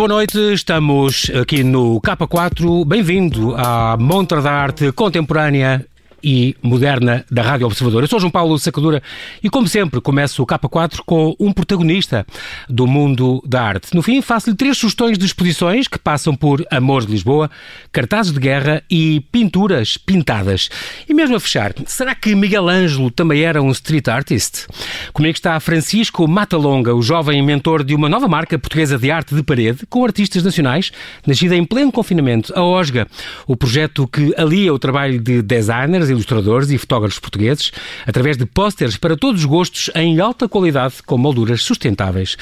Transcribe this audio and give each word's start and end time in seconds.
boa 0.00 0.08
noite, 0.08 0.54
estamos 0.54 1.30
aqui 1.38 1.62
no 1.62 2.00
K4. 2.00 2.86
Bem-vindo 2.86 3.54
à 3.54 3.98
Montra 3.98 4.40
da 4.40 4.50
Arte 4.50 4.90
Contemporânea 4.92 5.86
e 6.22 6.56
moderna 6.62 7.24
da 7.30 7.42
Rádio 7.42 7.66
Observador. 7.66 8.02
Eu 8.02 8.08
sou 8.08 8.20
João 8.20 8.30
Paulo 8.30 8.58
Sacadura 8.58 9.02
e, 9.42 9.48
como 9.48 9.66
sempre, 9.66 10.00
começo 10.00 10.42
o 10.42 10.46
K4 10.46 11.00
com 11.06 11.34
um 11.38 11.52
protagonista 11.52 12.26
do 12.68 12.86
mundo 12.86 13.42
da 13.46 13.62
arte. 13.62 13.94
No 13.94 14.02
fim, 14.02 14.20
faço-lhe 14.20 14.56
três 14.56 14.76
sugestões 14.76 15.16
de 15.16 15.24
exposições 15.24 15.88
que 15.88 15.98
passam 15.98 16.34
por 16.34 16.64
Amores 16.70 17.06
de 17.06 17.12
Lisboa, 17.12 17.50
cartazes 17.92 18.32
de 18.32 18.40
guerra 18.40 18.82
e 18.90 19.20
pinturas 19.32 19.96
pintadas. 19.96 20.68
E 21.08 21.14
mesmo 21.14 21.36
a 21.36 21.40
fechar, 21.40 21.72
será 21.86 22.14
que 22.14 22.34
Miguel 22.34 22.68
Ângelo 22.68 23.10
também 23.10 23.42
era 23.42 23.62
um 23.62 23.70
street 23.70 24.08
artist? 24.08 24.66
Comigo 25.12 25.34
está 25.34 25.58
Francisco 25.60 26.26
Matalonga, 26.28 26.94
o 26.94 27.02
jovem 27.02 27.42
mentor 27.42 27.82
de 27.82 27.94
uma 27.94 28.08
nova 28.08 28.28
marca 28.28 28.58
portuguesa 28.58 28.98
de 28.98 29.10
arte 29.10 29.34
de 29.34 29.42
parede 29.42 29.86
com 29.88 30.04
artistas 30.04 30.42
nacionais, 30.42 30.92
nascida 31.26 31.56
em 31.56 31.64
pleno 31.64 31.90
confinamento, 31.90 32.52
a 32.56 32.62
OSGA, 32.62 33.06
o 33.46 33.56
projeto 33.56 34.06
que 34.06 34.34
alia 34.36 34.72
o 34.72 34.78
trabalho 34.78 35.18
de 35.20 35.42
designers 35.42 36.09
ilustradores 36.10 36.70
e 36.70 36.76
fotógrafos 36.76 37.18
portugueses, 37.18 37.72
através 38.06 38.36
de 38.36 38.44
pósteres 38.44 38.96
para 38.96 39.16
todos 39.16 39.40
os 39.40 39.46
gostos 39.46 39.90
em 39.94 40.20
alta 40.20 40.48
qualidade 40.48 40.96
com 41.06 41.16
molduras 41.16 41.62
sustentáveis. 41.62 42.36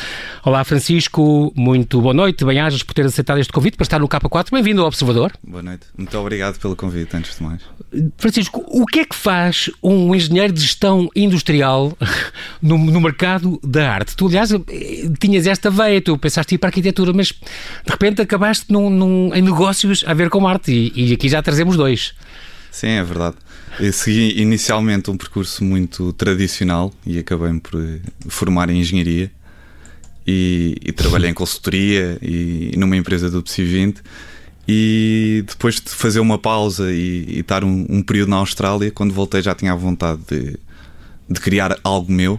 Olá, 0.44 0.64
Francisco, 0.64 1.52
muito 1.54 2.00
boa 2.00 2.14
noite, 2.14 2.44
bem-ajas 2.44 2.82
por 2.82 2.94
ter 2.94 3.06
aceitado 3.06 3.38
este 3.38 3.52
convite 3.52 3.76
para 3.76 3.84
estar 3.84 3.98
no 4.00 4.08
K4. 4.08 4.50
Bem-vindo 4.50 4.80
ao 4.80 4.88
Observador. 4.88 5.32
Boa 5.46 5.62
noite, 5.62 5.86
muito 5.96 6.18
obrigado 6.18 6.58
pelo 6.58 6.74
convite, 6.74 7.16
antes 7.16 7.36
de 7.36 7.42
mais. 7.42 7.62
Francisco, 8.16 8.64
o 8.66 8.84
que 8.84 9.00
é 9.00 9.04
que 9.04 9.14
faz 9.14 9.70
um 9.82 10.14
engenheiro 10.14 10.52
de 10.52 10.60
gestão 10.60 11.08
industrial 11.14 11.96
no, 12.60 12.76
no 12.78 13.00
mercado 13.00 13.60
da 13.62 13.90
arte? 13.90 14.16
Tu, 14.16 14.26
aliás, 14.26 14.50
tinhas 15.20 15.46
esta 15.46 15.70
veia, 15.70 16.00
tu 16.00 16.16
pensaste 16.18 16.54
ir 16.54 16.58
para 16.58 16.68
a 16.68 16.70
arquitetura, 16.70 17.12
mas 17.12 17.28
de 17.28 17.90
repente 17.90 18.22
acabaste 18.22 18.72
num, 18.72 18.90
num, 18.90 19.34
em 19.34 19.42
negócios 19.42 20.04
a 20.06 20.14
ver 20.14 20.30
com 20.30 20.46
arte 20.46 20.72
e, 20.72 21.10
e 21.10 21.12
aqui 21.12 21.28
já 21.28 21.42
trazemos 21.42 21.76
dois. 21.76 22.14
Sim, 22.70 22.88
é 22.88 23.04
verdade. 23.04 23.36
Eu 23.80 23.92
segui 23.92 24.40
inicialmente 24.40 25.10
um 25.10 25.16
percurso 25.16 25.64
muito 25.64 26.12
tradicional 26.12 26.92
e 27.06 27.18
acabei 27.18 27.52
por 27.60 27.80
eh, 27.80 28.00
formar 28.28 28.70
em 28.70 28.80
engenharia 28.80 29.30
e, 30.26 30.76
e 30.84 30.92
trabalhei 30.92 31.30
em 31.30 31.34
consultoria 31.34 32.18
e, 32.20 32.70
e 32.72 32.76
numa 32.76 32.96
empresa 32.96 33.30
do 33.30 33.42
PSI 33.42 33.64
20 33.64 34.02
e 34.66 35.44
depois 35.46 35.76
de 35.76 35.88
fazer 35.90 36.20
uma 36.20 36.38
pausa 36.38 36.92
e, 36.92 37.24
e 37.28 37.40
estar 37.40 37.64
um, 37.64 37.86
um, 37.88 38.02
período 38.02 38.28
na 38.28 38.36
Austrália, 38.36 38.90
quando 38.90 39.14
voltei 39.14 39.40
já 39.40 39.54
tinha 39.54 39.72
a 39.72 39.76
vontade 39.76 40.20
de, 40.28 40.58
de 41.28 41.40
criar 41.40 41.78
algo 41.82 42.12
meu 42.12 42.38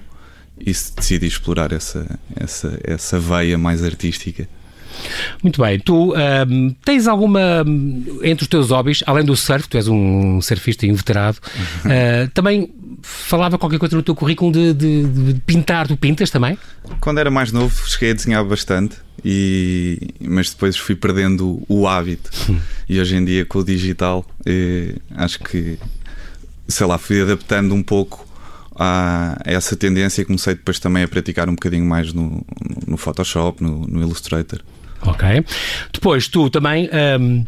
e 0.59 0.65
decidi 0.65 1.25
explorar 1.25 1.71
essa, 1.71 2.19
essa, 2.35 2.79
essa 2.83 3.19
veia 3.19 3.57
mais 3.57 3.83
artística. 3.83 4.47
Muito 5.41 5.61
bem. 5.61 5.79
Tu 5.79 6.13
um, 6.13 6.75
tens 6.83 7.07
alguma, 7.07 7.63
entre 8.23 8.43
os 8.43 8.47
teus 8.47 8.69
hobbies, 8.69 9.03
além 9.05 9.23
do 9.23 9.35
surf, 9.35 9.67
tu 9.67 9.77
és 9.77 9.87
um 9.87 10.41
surfista 10.41 10.85
inveterado, 10.85 11.37
uh, 11.85 12.29
também 12.33 12.69
falava 13.01 13.57
qualquer 13.57 13.79
coisa 13.79 13.95
no 13.95 14.03
teu 14.03 14.15
currículo 14.15 14.51
de, 14.51 14.73
de, 14.73 15.03
de, 15.03 15.33
pintar. 15.41 15.87
Tu 15.87 15.97
pintas 15.97 16.29
também? 16.29 16.57
Quando 16.99 17.19
era 17.19 17.31
mais 17.31 17.51
novo, 17.51 17.87
cheguei 17.87 18.11
a 18.11 18.13
desenhar 18.13 18.43
bastante, 18.43 18.97
e, 19.23 19.99
mas 20.19 20.49
depois 20.49 20.77
fui 20.77 20.95
perdendo 20.95 21.61
o 21.67 21.87
hábito. 21.87 22.29
e 22.87 22.99
hoje 22.99 23.15
em 23.15 23.23
dia, 23.23 23.45
com 23.45 23.59
o 23.59 23.63
digital, 23.63 24.25
eh, 24.45 24.95
acho 25.15 25.39
que, 25.39 25.77
sei 26.67 26.87
lá, 26.87 26.97
fui 26.97 27.21
adaptando 27.21 27.73
um 27.73 27.83
pouco 27.83 28.27
a 28.75 29.37
essa 29.43 29.75
tendência 29.75 30.21
e 30.21 30.25
comecei 30.25 30.55
depois 30.55 30.79
também 30.79 31.03
a 31.03 31.07
praticar 31.07 31.49
um 31.49 31.53
bocadinho 31.53 31.85
mais 31.85 32.13
no, 32.13 32.45
no 32.87 32.95
Photoshop, 32.95 33.61
no, 33.61 33.85
no 33.85 34.01
Illustrator. 34.01 34.61
Ok. 35.01 35.45
Depois, 35.93 36.27
tu 36.27 36.49
também. 36.49 36.89
Um 37.19 37.45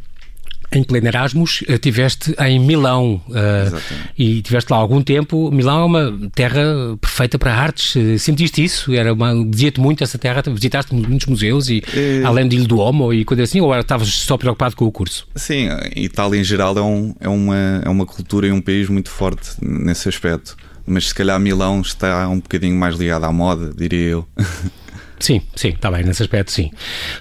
em 0.73 0.83
pleno 0.83 1.07
Erasmus, 1.07 1.63
estiveste 1.67 2.33
em 2.39 2.57
Milão 2.57 3.21
uh, 3.27 3.81
e 4.17 4.41
tiveste 4.41 4.71
lá 4.71 4.79
algum 4.79 5.01
tempo. 5.01 5.51
Milão 5.51 5.81
é 5.81 5.85
uma 5.85 6.29
terra 6.33 6.61
perfeita 6.99 7.37
para 7.37 7.53
artes. 7.53 7.93
Sentiste 8.21 8.63
isso? 8.63 8.93
Era 8.93 9.13
uma 9.13 9.33
dizia-te 9.45 9.81
muito 9.81 10.01
essa 10.01 10.17
terra? 10.17 10.41
Visitaste 10.47 10.95
muitos 10.95 11.27
museus 11.27 11.67
e 11.67 11.83
é... 11.93 12.23
além 12.23 12.47
de 12.47 12.55
Ilho 12.55 12.67
do 12.67 12.77
Homo 12.79 13.13
e 13.13 13.25
coisa 13.25 13.43
assim? 13.43 13.59
Ou 13.59 13.77
estavas 13.77 14.07
só 14.07 14.37
preocupado 14.37 14.75
com 14.75 14.85
o 14.85 14.91
curso? 14.91 15.27
Sim, 15.35 15.67
Itália 15.95 16.39
em 16.39 16.43
geral 16.43 16.77
é, 16.77 16.81
um, 16.81 17.13
é, 17.19 17.27
uma, 17.27 17.81
é 17.83 17.89
uma 17.89 18.05
cultura 18.05 18.47
e 18.47 18.51
um 18.51 18.61
país 18.61 18.87
muito 18.87 19.09
forte 19.09 19.49
nesse 19.61 20.07
aspecto. 20.07 20.55
Mas 20.85 21.09
se 21.09 21.15
calhar 21.15 21.37
Milão 21.39 21.81
está 21.81 22.27
um 22.29 22.39
bocadinho 22.39 22.77
mais 22.77 22.95
ligado 22.95 23.25
à 23.25 23.31
moda, 23.31 23.73
diria 23.75 24.07
eu. 24.07 24.27
Sim, 25.21 25.41
sim, 25.55 25.69
está 25.69 25.91
bem, 25.91 26.03
nesse 26.03 26.23
aspecto, 26.23 26.51
sim. 26.51 26.71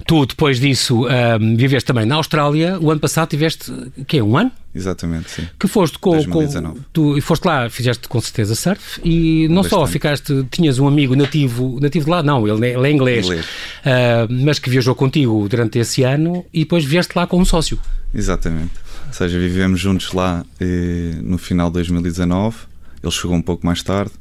Tu, 0.07 0.27
depois 0.27 0.59
disso, 0.59 1.07
um, 1.07 1.57
viveste 1.57 1.87
também 1.87 2.07
na 2.07 2.17
Austrália. 2.17 2.79
O 2.81 2.91
ano 2.91 3.01
passado 3.01 3.29
tiveste, 3.29 3.71
o 3.71 4.05
quê, 4.05 4.23
um 4.23 4.37
ano? 4.37 4.51
Exatamente, 4.75 5.31
sim. 5.31 5.49
Que 5.59 5.67
foste 5.69 5.99
com. 5.99 6.13
2019. 6.13 6.79
com 6.79 6.85
tu 6.93 7.21
foste 7.21 7.45
lá, 7.45 7.69
fizeste 7.69 8.09
com 8.09 8.21
certeza 8.21 8.55
surf 8.55 9.01
e 9.05 9.49
não 9.49 9.63
Bastante. 9.63 9.81
só 9.81 9.87
ficaste, 9.87 10.47
tinhas 10.51 10.79
um 10.79 10.87
amigo 10.87 11.15
nativo, 11.15 11.79
nativo 11.81 12.05
de 12.05 12.11
lá, 12.11 12.23
não, 12.23 12.47
ele, 12.47 12.67
ele 12.69 12.89
é 12.89 12.91
inglês, 12.91 13.27
inglês. 13.27 13.45
Uh, 13.45 14.45
mas 14.45 14.59
que 14.59 14.71
viajou 14.71 14.95
contigo 14.95 15.49
durante 15.49 15.79
esse 15.79 16.03
ano 16.03 16.45
e 16.55 16.61
depois 16.61 16.85
vieste 16.85 17.13
lá 17.17 17.27
com 17.27 17.39
um 17.41 17.45
sócio. 17.45 17.79
Exatamente. 18.15 18.73
Ou 19.09 19.13
seja, 19.13 19.39
vivemos 19.39 19.81
juntos 19.81 20.13
lá 20.13 20.45
eh, 20.61 21.17
no 21.21 21.37
final 21.37 21.69
de 21.69 21.75
2019. 21.75 22.57
Ele 23.03 23.13
chegou 23.13 23.37
um 23.37 23.43
pouco 23.43 23.67
mais 23.67 23.83
tarde 23.83 24.13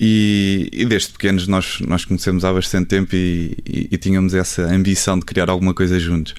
e, 0.00 0.68
e, 0.72 0.84
desde 0.84 1.10
pequenos 1.10 1.48
nós, 1.48 1.80
nós 1.80 2.04
conhecemos 2.04 2.44
há 2.44 2.52
bastante 2.52 2.86
tempo 2.86 3.16
e, 3.16 3.56
e, 3.66 3.88
e, 3.90 3.98
tínhamos 3.98 4.32
essa 4.32 4.62
ambição 4.62 5.18
de 5.18 5.24
criar 5.24 5.50
alguma 5.50 5.74
coisa 5.74 5.98
juntos. 5.98 6.34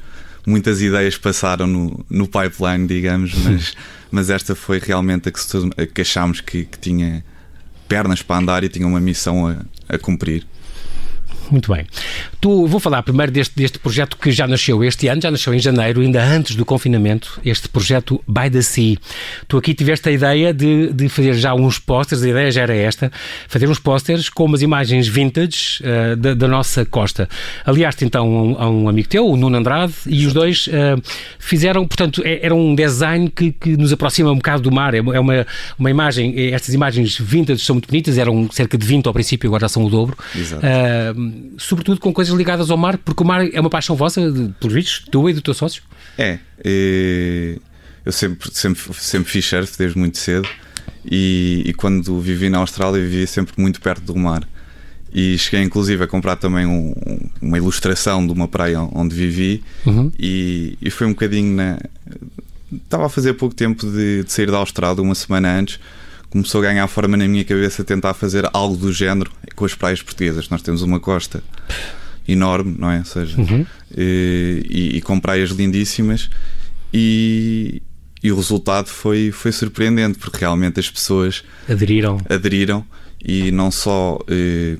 Muitas 0.47 0.81
ideias 0.81 1.17
passaram 1.17 1.67
no, 1.67 2.05
no 2.09 2.25
pipeline, 2.25 2.87
digamos, 2.87 3.33
mas, 3.35 3.75
mas 4.09 4.29
esta 4.29 4.55
foi 4.55 4.79
realmente 4.79 5.27
a 5.27 5.31
que, 5.31 5.39
a 5.77 5.85
que 5.85 6.01
achámos 6.01 6.39
que, 6.39 6.63
que 6.63 6.79
tinha 6.79 7.23
pernas 7.87 8.21
para 8.21 8.37
andar 8.37 8.63
e 8.63 8.69
tinha 8.69 8.87
uma 8.87 9.01
missão 9.01 9.47
a, 9.47 9.57
a 9.89 9.97
cumprir. 9.97 10.45
Muito 11.51 11.73
bem. 11.73 11.85
Tu, 12.39 12.67
vou 12.67 12.79
falar 12.79 13.01
primeiro 13.03 13.31
deste, 13.31 13.55
deste 13.55 13.79
projeto 13.79 14.15
que 14.17 14.31
já 14.31 14.47
nasceu 14.47 14.83
este 14.83 15.07
ano, 15.07 15.21
já 15.21 15.31
nasceu 15.31 15.53
em 15.53 15.59
janeiro, 15.59 16.01
ainda 16.01 16.23
antes 16.23 16.55
do 16.55 16.63
confinamento, 16.63 17.39
este 17.43 17.67
projeto 17.67 18.23
By 18.27 18.49
the 18.49 18.61
Sea. 18.61 18.97
Tu 19.47 19.57
aqui 19.57 19.73
tiveste 19.73 20.09
a 20.09 20.11
ideia 20.11 20.53
de, 20.53 20.93
de 20.93 21.09
fazer 21.09 21.33
já 21.33 21.53
uns 21.53 21.79
posters, 21.79 22.23
a 22.23 22.29
ideia 22.29 22.51
já 22.51 22.61
era 22.61 22.75
esta, 22.75 23.11
fazer 23.47 23.67
uns 23.67 23.79
posters 23.79 24.29
com 24.29 24.45
umas 24.45 24.61
imagens 24.61 25.07
vintage 25.07 25.81
uh, 25.81 26.15
da, 26.15 26.33
da, 26.33 26.47
nossa 26.47 26.85
costa. 26.85 27.27
Aliás, 27.65 27.95
então 28.01 28.55
a 28.57 28.69
um, 28.69 28.83
um, 28.83 28.89
amigo 28.89 29.09
teu, 29.09 29.27
o 29.27 29.35
Nuno 29.35 29.57
Andrade, 29.57 29.93
e 30.05 30.25
os 30.25 30.33
dois 30.33 30.67
uh, 30.67 31.01
fizeram, 31.39 31.87
portanto, 31.87 32.21
é, 32.23 32.45
era 32.45 32.53
um 32.53 32.75
design 32.75 33.29
que, 33.29 33.51
que, 33.51 33.75
nos 33.75 33.91
aproxima 33.91 34.31
um 34.31 34.35
bocado 34.35 34.63
do 34.63 34.71
mar. 34.71 34.93
É, 34.93 34.99
é 34.99 35.19
uma, 35.19 35.45
uma 35.77 35.89
imagem, 35.89 36.53
estas 36.53 36.73
imagens 36.73 37.17
vintage 37.17 37.65
são 37.65 37.75
muito 37.75 37.87
bonitas, 37.87 38.17
eram 38.17 38.49
cerca 38.51 38.77
de 38.77 38.85
20 38.85 39.07
ao 39.07 39.13
princípio, 39.13 39.47
agora 39.49 39.67
são 39.67 39.83
o 39.83 39.89
dobro. 39.89 40.17
Exato. 40.35 40.65
Uh, 40.65 41.38
sobretudo 41.57 41.99
com 41.99 42.13
coisas 42.13 42.33
ligadas 42.35 42.69
ao 42.69 42.77
mar, 42.77 42.97
porque 42.97 43.23
o 43.23 43.25
mar 43.25 43.47
é 43.51 43.59
uma 43.59 43.69
paixão 43.69 43.95
vossa, 43.95 44.21
por 44.59 44.71
vistos, 44.71 45.05
tua 45.09 45.31
e 45.31 45.33
do 45.33 45.41
teu 45.41 45.53
sócio? 45.53 45.83
É. 46.17 46.39
eu 48.05 48.11
sempre, 48.11 48.49
sempre, 48.53 48.93
sempre 48.93 49.31
fiz 49.31 49.45
surf 49.45 49.77
desde 49.77 49.97
muito 49.97 50.17
cedo 50.17 50.47
e, 51.05 51.63
e, 51.65 51.73
quando 51.73 52.19
vivi 52.19 52.49
na 52.49 52.59
Austrália 52.59 53.01
vivia 53.01 53.27
sempre 53.27 53.53
muito 53.57 53.79
perto 53.81 54.03
do 54.03 54.15
mar. 54.15 54.47
E 55.11 55.37
cheguei 55.37 55.61
inclusive 55.61 56.03
a 56.03 56.07
comprar 56.07 56.35
também 56.35 56.65
um, 56.67 56.93
uma 57.41 57.57
ilustração 57.57 58.25
de 58.25 58.31
uma 58.31 58.47
praia 58.47 58.81
onde 58.93 59.15
vivi 59.15 59.63
uhum. 59.85 60.11
e, 60.19 60.77
e 60.79 60.91
foi 60.91 61.07
um 61.07 61.11
bocadinho 61.11 61.55
na. 61.55 61.79
Estava 62.71 63.07
a 63.07 63.09
fazer 63.09 63.33
pouco 63.33 63.55
tempo 63.55 63.89
de, 63.89 64.23
de 64.23 64.31
sair 64.31 64.51
da 64.51 64.57
Austrália, 64.57 65.01
uma 65.01 65.15
semana 65.15 65.57
antes 65.57 65.79
começou 66.29 66.61
a 66.61 66.65
ganhar 66.65 66.87
forma 66.87 67.17
na 67.17 67.27
minha 67.27 67.43
cabeça 67.43 67.83
tentar 67.83 68.13
fazer 68.13 68.47
algo 68.53 68.75
do 68.75 68.91
género 68.91 69.31
com 69.55 69.65
as 69.65 69.73
praias 69.73 70.01
portuguesas. 70.01 70.49
Nós 70.49 70.61
temos 70.61 70.81
uma 70.81 70.99
costa 70.99 71.43
enorme, 72.27 72.75
não 72.77 72.91
é? 72.91 72.99
Ou 72.99 73.05
seja, 73.05 73.39
uhum. 73.39 73.65
e, 73.95 74.91
e, 74.95 75.01
com 75.01 75.19
praias 75.19 75.49
lindíssimas 75.49 76.29
e, 76.93 77.81
e, 78.23 78.31
o 78.31 78.35
resultado 78.35 78.87
foi, 78.87 79.31
foi 79.31 79.51
surpreendente 79.51 80.19
porque 80.19 80.37
realmente 80.37 80.79
as 80.79 80.89
pessoas 80.89 81.43
aderiram, 81.67 82.19
aderiram 82.29 82.85
e 83.23 83.51
não 83.51 83.71
só 83.71 84.19
eh, 84.27 84.77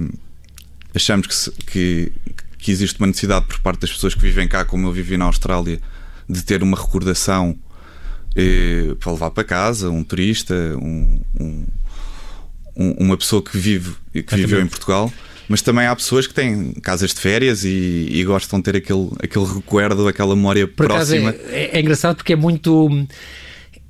achamos 0.96 1.28
que, 1.28 1.66
que, 1.66 2.12
que 2.58 2.72
existe 2.72 3.00
uma 3.00 3.08
necessidade 3.08 3.48
por 3.48 3.60
parte 3.60 3.82
das 3.82 3.92
pessoas 3.92 4.14
que 4.14 4.22
vivem 4.22 4.48
cá, 4.48 4.64
como 4.64 4.88
eu 4.88 4.92
vivi 4.92 5.18
na 5.18 5.26
Austrália, 5.26 5.82
de 6.28 6.44
ter 6.44 6.64
uma 6.64 6.78
recordação 6.78 7.58
eh, 8.36 8.96
para 9.00 9.12
levar 9.12 9.32
para 9.32 9.44
casa, 9.44 9.90
um 9.90 10.04
turista, 10.04 10.54
um, 10.82 11.20
um, 11.40 11.66
uma 12.76 13.18
pessoa 13.18 13.42
que 13.42 13.58
vive 13.58 13.96
que 14.14 14.36
viveu 14.36 14.62
em 14.62 14.68
Portugal. 14.68 15.12
Mas 15.48 15.64
também 15.64 15.88
há 15.88 15.96
pessoas 15.96 16.28
que 16.28 16.34
têm 16.34 16.74
casas 16.74 17.12
de 17.12 17.20
férias 17.20 17.66
e, 17.66 18.08
e 18.12 18.24
gostam 18.24 18.60
de 18.60 18.66
ter 18.66 18.76
aquele, 18.78 19.10
aquele 19.22 19.46
recuerdo, 19.46 20.08
aquela 20.08 20.36
memória 20.36 20.68
Por 20.68 20.86
próxima. 20.86 21.34
É, 21.50 21.78
é, 21.78 21.82
engraçado 21.82 22.18
porque 22.18 22.34
é 22.34 22.36
muito 22.36 23.08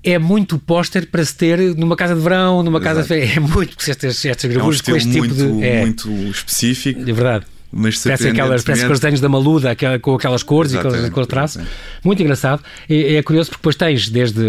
é 0.01 0.17
muito 0.17 0.57
póster 0.57 1.07
para 1.07 1.23
se 1.25 1.35
ter 1.35 1.59
numa 1.75 1.97
casa 1.97 2.15
de 2.15 2.21
verão, 2.21 2.63
numa 2.63 2.79
casa 2.79 3.01
Exato. 3.01 3.13
de 3.13 3.27
férias. 3.27 3.35
É 3.37 3.39
muito, 3.41 3.75
porque 3.75 3.91
estas, 3.91 4.23
estas 4.23 4.49
gravuras 4.49 4.79
é 4.79 4.83
um 4.83 4.85
com 4.85 4.95
este 4.97 5.17
muito, 5.17 5.35
tipo 5.35 5.53
de. 5.53 5.63
É 5.65 5.81
muito 5.81 6.09
específico. 6.29 7.01
É 7.01 7.13
verdade. 7.13 7.45
Mas 7.71 8.01
Parece 8.01 8.29
aquelas 8.29 8.63
parece 8.63 8.85
os 8.85 8.99
desenhos 8.99 9.21
da 9.21 9.29
maluda 9.29 9.71
aquela, 9.71 9.99
com 9.99 10.15
aquelas 10.15 10.41
cores 10.43 10.71
Exatamente, 10.73 11.03
e 11.03 11.05
aqueles 11.07 11.27
traços. 11.27 11.57
exatamente. 11.57 11.83
Muito 12.03 12.21
engraçado. 12.23 12.63
É, 12.89 13.15
é 13.15 13.23
curioso 13.23 13.49
porque 13.49 13.59
depois 13.61 13.75
tens 13.75 14.09
desde, 14.09 14.41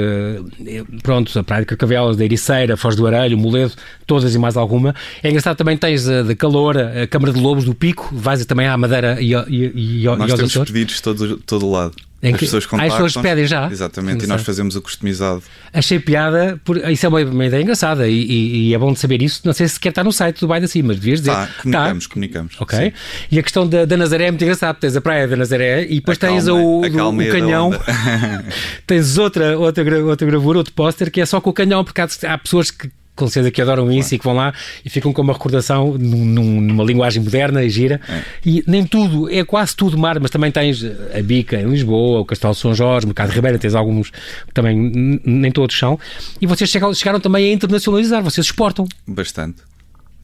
eh, 0.67 0.85
pronto, 1.03 1.39
a 1.39 1.43
Praia 1.43 1.63
de 1.63 1.67
Carcavelos, 1.67 2.17
da 2.17 2.25
Ericeira, 2.25 2.77
Foz 2.77 2.97
do 2.97 3.07
Arelho, 3.07 3.37
Moledo, 3.37 3.73
todas 4.07 4.35
e 4.35 4.39
mais 4.39 4.57
alguma. 4.57 4.95
É 5.23 5.29
engraçado 5.29 5.57
também 5.57 5.77
tens 5.77 6.09
a 6.09 6.23
de 6.23 6.35
Calor, 6.35 6.77
a 6.79 7.07
Câmara 7.07 7.33
de 7.33 7.41
Lobos 7.41 7.65
do 7.65 7.75
Pico, 7.75 8.09
vais 8.13 8.45
também 8.47 8.67
à 8.67 8.77
Madeira 8.77 9.21
e, 9.21 9.33
e, 9.35 9.73
e, 9.75 10.01
e 10.03 10.07
aos 10.07 10.19
temos 10.19 10.43
Açores. 10.43 10.71
pedidos 10.71 11.01
todo, 11.01 11.37
todo 11.39 11.71
lado. 11.71 11.95
Em 12.23 12.35
As 12.35 12.41
pessoas 12.41 12.65
Ah, 12.71 12.77
as 12.77 12.83
pessoas 12.93 13.13
contactam. 13.15 13.23
pedem 13.23 13.47
já? 13.47 13.71
Exatamente, 13.71 14.25
e 14.25 14.29
nós 14.29 14.43
fazemos 14.43 14.77
o 14.77 14.83
customizado. 14.83 15.43
Achei 15.73 15.99
piada, 15.99 16.61
por, 16.63 16.77
isso 16.91 17.07
é 17.07 17.09
uma, 17.09 17.21
uma 17.23 17.47
ideia 17.47 17.63
engraçada 17.63 18.07
e, 18.09 18.13
e- 18.15 18.69
e 18.69 18.75
é 18.75 18.79
bom 18.79 18.93
de 18.93 18.99
saber 18.99 19.23
isso. 19.23 19.41
Não 19.43 19.55
sei 19.55 19.67
se 19.67 19.81
quer 19.81 19.89
estar 19.89 20.05
no 20.05 20.13
site 20.13 20.39
do 20.41 20.47
Bairro 20.47 20.69
Cima, 20.69 20.89
mas 20.89 20.99
devias 20.99 21.21
dizer. 21.21 21.33
Tá, 21.33 21.49
comunicamos, 21.63 22.07
comunicamos. 22.07 22.57
Ok. 22.61 22.79
Sim. 22.79 22.93
E 23.33 23.39
a 23.39 23.43
questão 23.43 23.67
da, 23.67 23.87
da 23.87 23.97
Nazaré 23.97 24.25
é 24.27 24.31
muito 24.31 24.43
engraçada. 24.43 24.75
Tens 24.79 24.95
a 24.97 25.01
praia 25.01 25.27
da 25.27 25.35
Nazaré 25.37 25.85
e 25.85 25.95
depois 25.95 26.19
tens 26.19 26.47
Acalma- 26.47 26.63
o, 26.63 26.81
do- 26.83 27.09
o 27.09 27.25
da 27.25 27.31
canhão. 27.31 27.71
tens 28.87 29.17
outra, 29.19 29.59
outra, 29.59 30.05
outra 30.05 30.27
gravura, 30.27 30.59
outro 30.59 30.73
póster 30.75 31.11
que 31.11 31.21
é 31.21 31.27
só 31.27 31.41
com 31.41 31.51
o 31.51 31.53
canhão, 31.55 31.85
porque 31.85 32.01
há, 32.01 32.09
há 32.29 32.39
pessoas 32.39 32.71
que. 32.71 32.91
Com 33.17 33.27
certeza 33.29 33.51
que 33.51 33.61
adoram 33.61 33.93
isso 33.93 34.15
e 34.15 34.19
que 34.19 34.25
vão 34.25 34.35
lá 34.35 34.55
e 34.83 34.89
ficam 34.89 35.13
com 35.13 35.21
uma 35.21 35.33
recordação 35.35 35.93
num- 35.99 36.25
num- 36.25 36.61
numa 36.61 36.83
linguagem 36.85 37.23
moderna 37.23 37.63
e 37.63 37.69
gira. 37.69 38.01
É. 38.09 38.23
E 38.47 38.65
nem 38.67 38.85
tudo, 38.87 39.31
é 39.31 39.45
quase 39.45 39.77
tudo 39.77 39.99
mar, 39.99 40.19
mas 40.19 40.31
também 40.31 40.51
tens 40.51 40.83
a 40.85 41.21
Bica 41.23 41.61
em 41.61 41.69
Lisboa, 41.69 42.21
o 42.21 42.25
Castelo 42.25 42.55
de 42.55 42.61
São 42.61 42.75
Jorge, 42.75 43.05
o 43.05 43.09
Mercado 43.09 43.29
de 43.29 43.35
Ribeira, 43.35 43.59
tens 43.59 43.75
alguns 43.75 44.11
também 44.55 45.21
nem 45.25 45.51
todos 45.53 45.77
são. 45.79 45.99
E 46.41 46.47
vocês 46.47 46.71
chegaram, 46.71 46.95
chegaram 46.95 47.21
também 47.21 47.51
a 47.51 47.53
internacionalizar, 47.53 48.23
vocês 48.23 48.47
exportam. 48.47 48.87
Bastante. 49.07 49.70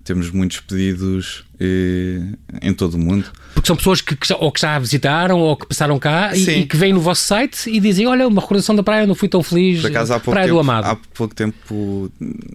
Temos 0.07 0.31
muitos 0.31 0.61
pedidos 0.61 1.45
eh, 1.59 2.21
em 2.63 2.73
todo 2.73 2.95
o 2.95 2.99
mundo. 2.99 3.25
Porque 3.55 3.67
são 3.67 3.75
pessoas 3.77 4.01
que, 4.01 4.15
que 4.15 4.29
já, 4.29 4.37
ou 4.37 4.53
que 4.53 4.61
já 4.61 4.79
visitaram 4.79 5.41
ou 5.41 5.57
que 5.57 5.67
passaram 5.67 5.99
cá 5.99 6.31
e, 6.37 6.49
e 6.61 6.65
que 6.67 6.77
vêm 6.77 6.93
no 6.93 7.01
vosso 7.01 7.23
site 7.23 7.69
e 7.69 7.81
dizem: 7.81 8.07
Olha, 8.07 8.29
uma 8.29 8.41
recordação 8.41 8.75
da 8.77 8.85
praia, 8.85 9.05
não 9.05 9.17
fui 9.17 9.29
tão 9.29 9.43
feliz. 9.43 9.81
Por 9.81 9.91
acaso, 9.91 10.13
há 10.13 10.21
pouco, 10.21 10.31
praia 10.31 10.47
tempo, 10.47 10.55
do 10.55 10.61
Amado. 10.61 10.85
há 10.87 10.97
pouco 11.13 11.35
tempo, 11.35 12.11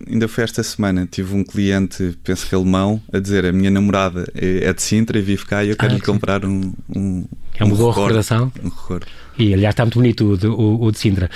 ainda 0.10 0.28
foi 0.30 0.46
esta 0.46 0.64
semana, 0.64 1.06
tive 1.12 1.36
um 1.36 1.44
cliente, 1.44 2.18
penso 2.24 2.48
que 2.48 2.56
alemão, 2.56 3.02
a 3.12 3.20
dizer: 3.20 3.46
A 3.46 3.52
minha 3.52 3.70
namorada 3.70 4.32
é 4.34 4.64
é 4.64 4.74
de 4.74 4.82
Sintra 4.82 5.20
e 5.20 5.22
vive 5.22 5.46
cá 5.46 5.64
e 5.66 5.70
eu 5.72 5.76
quero 5.76 5.92
Ah, 5.92 5.96
lhe 5.96 6.00
sim. 6.00 6.06
comprar 6.12 6.46
um. 6.46 6.74
um 6.96 7.26
É 7.60 7.66
uma 7.66 7.74
um 7.74 7.78
boa 7.78 7.90
recordo, 7.92 8.08
recordação. 8.16 8.52
Um 8.64 8.70
recordo. 8.70 9.08
E 9.38 9.54
aliás 9.54 9.74
está 9.74 9.84
muito 9.86 10.00
bonito 10.00 10.32
o 10.34 10.38
de, 10.38 10.48
o, 10.48 10.84
o 10.84 10.92
de 10.92 10.98
Sintra. 11.00 11.30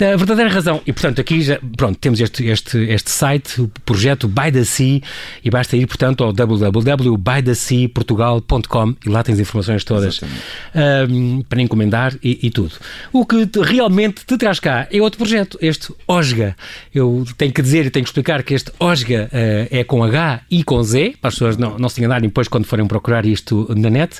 A 0.00 0.16
verdadeira 0.16 0.50
razão, 0.50 0.80
e 0.86 0.92
portanto 0.92 1.20
aqui 1.20 1.42
já, 1.42 1.58
pronto, 1.76 1.98
temos 1.98 2.20
este, 2.20 2.46
este, 2.46 2.78
este 2.78 3.10
site, 3.10 3.60
o 3.60 3.68
projeto 3.84 4.26
By 4.26 4.50
the 4.52 4.64
Sea, 4.64 5.00
e 5.44 5.50
basta 5.50 5.76
ir 5.76 5.86
portanto 5.86 6.24
ao 6.24 6.32
www.bytheseaportugal.com 6.32 8.94
e 9.04 9.08
lá 9.08 9.22
tens 9.22 9.38
informações 9.38 9.84
todas 9.84 10.20
ahm, 10.74 11.42
para 11.48 11.60
encomendar 11.62 12.14
e, 12.22 12.38
e 12.46 12.50
tudo. 12.50 12.72
O 13.12 13.24
que 13.26 13.46
te- 13.46 13.60
realmente 13.60 14.24
te 14.26 14.36
traz 14.36 14.58
cá 14.58 14.86
é 14.90 15.00
outro 15.00 15.18
projeto, 15.18 15.58
este 15.60 15.92
OSGA. 16.06 16.56
Eu 16.94 17.24
tenho 17.36 17.52
que 17.52 17.62
dizer 17.62 17.86
e 17.86 17.90
tenho 17.90 18.04
que 18.04 18.10
explicar 18.10 18.42
que 18.42 18.54
este 18.54 18.72
OSGA 18.78 19.28
eh, 19.32 19.68
é 19.70 19.84
com 19.84 20.02
H 20.02 20.40
e 20.50 20.64
com 20.64 20.82
Z, 20.82 21.14
para 21.20 21.28
as 21.28 21.34
pessoas 21.34 21.56
não, 21.56 21.78
não 21.78 21.88
se 21.88 22.00
enganarem 22.00 22.28
depois 22.28 22.48
quando 22.48 22.64
forem 22.64 22.86
procurar 22.86 23.24
isto 23.26 23.68
na 23.76 23.90
net. 23.90 24.18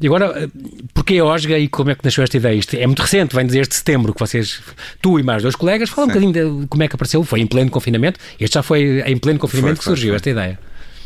E 0.00 0.06
agora, 0.06 0.44
eh, 0.44 0.48
porquê 0.94 1.20
OSGA 1.20 1.58
e 1.58 1.68
como 1.68 1.90
é 1.90 1.94
que 1.94 2.04
nasceu 2.04 2.22
esta 2.26 2.36
ideia? 2.36 2.54
Isto 2.54 2.76
é 2.76 2.86
muito 2.86 3.00
recente, 3.00 3.34
vem 3.34 3.46
desde 3.46 3.74
setembro 3.74 4.12
que 4.14 4.20
vocês, 4.20 4.60
tu 5.00 5.18
e 5.18 5.22
mais 5.22 5.42
dois 5.42 5.56
colegas, 5.56 5.88
fala 5.88 6.04
um 6.06 6.08
bocadinho 6.08 6.32
de 6.60 6.66
como 6.68 6.82
é 6.82 6.88
que 6.88 6.94
apareceu. 6.94 7.24
Foi 7.24 7.40
em 7.40 7.46
pleno 7.46 7.70
confinamento. 7.70 8.20
Este 8.38 8.54
já 8.54 8.62
foi 8.62 9.00
em 9.06 9.16
pleno 9.16 9.38
confinamento 9.38 9.76
Foi, 9.76 9.82
que 9.82 9.84
surgiu 9.84 10.08
foi. 10.10 10.16
esta 10.16 10.30
ideia. 10.30 10.58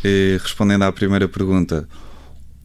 E, 0.05 0.39
respondendo 0.43 0.83
à 0.83 0.93
primeira 0.93 1.29
pergunta, 1.29 1.87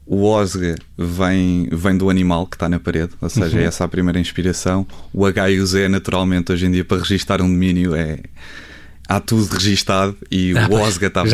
o 0.06 0.24
Osga 0.26 0.76
vem, 0.98 1.68
vem 1.72 1.98
do 1.98 2.10
animal 2.10 2.46
que 2.48 2.56
está 2.56 2.70
na 2.70 2.80
parede, 2.80 3.12
ou 3.22 3.30
seja, 3.30 3.56
Uhum. 3.58 3.64
é 3.64 3.66
essa 3.66 3.84
a 3.84 3.88
primeira 3.88 4.20
inspiração. 4.20 4.86
O 5.12 5.26
H 5.26 5.50
e 5.52 5.60
o 5.60 5.66
Z, 5.66 5.88
naturalmente, 5.90 6.52
hoje 6.52 6.66
em 6.66 6.72
dia, 6.72 6.86
para 6.86 6.98
registar 7.00 7.42
um 7.42 7.48
domínio, 7.48 7.96
é. 7.96 8.20
Há 9.08 9.20
tudo 9.20 9.46
registado 9.54 10.18
e 10.32 10.54
Ah, 10.58 10.68
o 10.70 10.74
Osga 10.76 11.08
estava, 11.08 11.28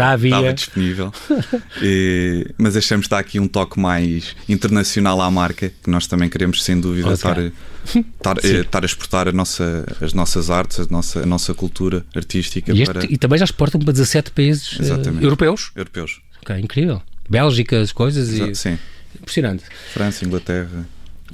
disponível. 0.53 1.13
E- 1.81 2.47
mas 2.57 2.75
achamos 2.75 3.05
que 3.05 3.07
está 3.07 3.19
aqui 3.19 3.39
um 3.39 3.47
toque 3.47 3.79
mais 3.79 4.35
internacional 4.49 5.21
à 5.21 5.31
marca, 5.31 5.71
que 5.83 5.89
nós 5.89 6.05
também 6.07 6.29
queremos, 6.29 6.63
sem 6.63 6.79
dúvida, 6.79 7.13
estar, 7.13 7.37
estar, 7.39 8.37
eh, 8.43 8.61
estar 8.61 8.83
a 8.83 8.85
exportar 8.85 9.27
a 9.27 9.31
nossa, 9.31 9.85
as 10.01 10.13
nossas 10.13 10.49
artes, 10.49 10.79
a 10.81 10.85
nossa, 10.89 11.21
a 11.21 11.25
nossa 11.25 11.53
cultura 11.53 12.05
artística 12.15 12.71
E, 12.73 12.81
este- 12.81 12.93
para 12.93 13.05
e 13.05 13.17
também 13.17 13.39
já 13.39 13.45
exportam 13.45 13.79
para 13.79 13.93
17 13.93 14.31
países 14.31 14.77
Exatamente. 14.79 15.23
europeus. 15.23 15.71
europeus. 15.75 16.19
Ok, 16.41 16.57
incrível. 16.59 17.01
Bélgica, 17.29 17.79
as 17.79 17.91
coisas 17.93 18.29
e 18.33 18.41
Exa- 18.41 18.55
Sim, 18.71 18.79
impressionante. 19.19 19.63
França, 19.93 20.25
Inglaterra, 20.25 20.85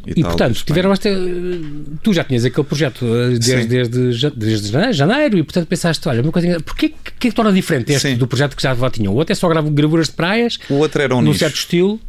E 0.05 0.11
Itália, 0.11 0.25
portanto, 0.29 0.63
tiveram 0.65 0.91
esta. 0.93 1.09
Tu 2.01 2.13
já 2.13 2.23
tinhas 2.23 2.45
aquele 2.45 2.65
projeto 2.65 3.05
eh, 3.05 3.29
desde, 3.39 3.65
desde, 3.87 4.29
desde 4.31 4.71
jane- 4.71 4.93
janeiro 4.93 5.37
e 5.37 5.43
portanto 5.43 5.67
pensaste, 5.67 6.07
olha, 6.07 6.21
uma 6.21 6.31
coisa. 6.31 6.59
Porquê 6.61 6.89
que, 6.89 7.11
que 7.19 7.31
torna 7.31 7.51
diferente 7.51 7.91
este 7.91 8.09
Sim. 8.11 8.17
do 8.17 8.27
projeto 8.27 8.55
que 8.55 8.63
já 8.63 8.75
tinham? 8.89 9.13
O 9.13 9.17
outro 9.17 9.33
é 9.33 9.35
só 9.35 9.47
gra- 9.49 9.61
gravuras 9.61 10.07
de 10.07 10.13
praias, 10.13 10.59
O 10.69 10.75
outro 10.75 11.01
era 11.01 11.13
um 11.15 11.21
num 11.21 11.27
nicho. 11.29 11.39
certo 11.39 11.55
estilo. 11.55 11.99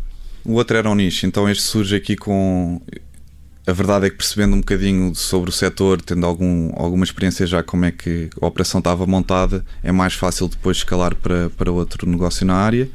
O 0.45 0.53
outro 0.53 0.77
era 0.77 0.89
um 0.89 0.95
nicho, 0.95 1.27
então 1.27 1.49
este 1.49 1.63
surge 1.65 1.97
aqui 1.97 2.15
com. 2.17 2.81
A 3.67 3.73
verdade 3.73 4.07
é 4.07 4.11
que 4.11 4.17
percebendo 4.17 4.55
um 4.55 4.61
bocadinho 4.61 5.15
sobre 5.15 5.51
o 5.51 5.53
setor, 5.53 6.01
tendo 6.01 6.25
algum, 6.25 6.71
alguma 6.75 7.05
experiência 7.05 7.47
já 7.47 7.63
como 7.63 7.85
é 7.85 7.91
que 7.93 8.31
a 8.41 8.47
operação 8.47 8.79
estava 8.79 9.07
montada, 9.07 9.63
é 9.83 9.93
mais 9.93 10.15
fácil 10.15 10.49
depois 10.49 10.79
escalar 10.79 11.15
para, 11.15 11.51
para 11.51 11.71
outro 11.71 12.09
negócio 12.09 12.47
na 12.47 12.55
área. 12.55 12.89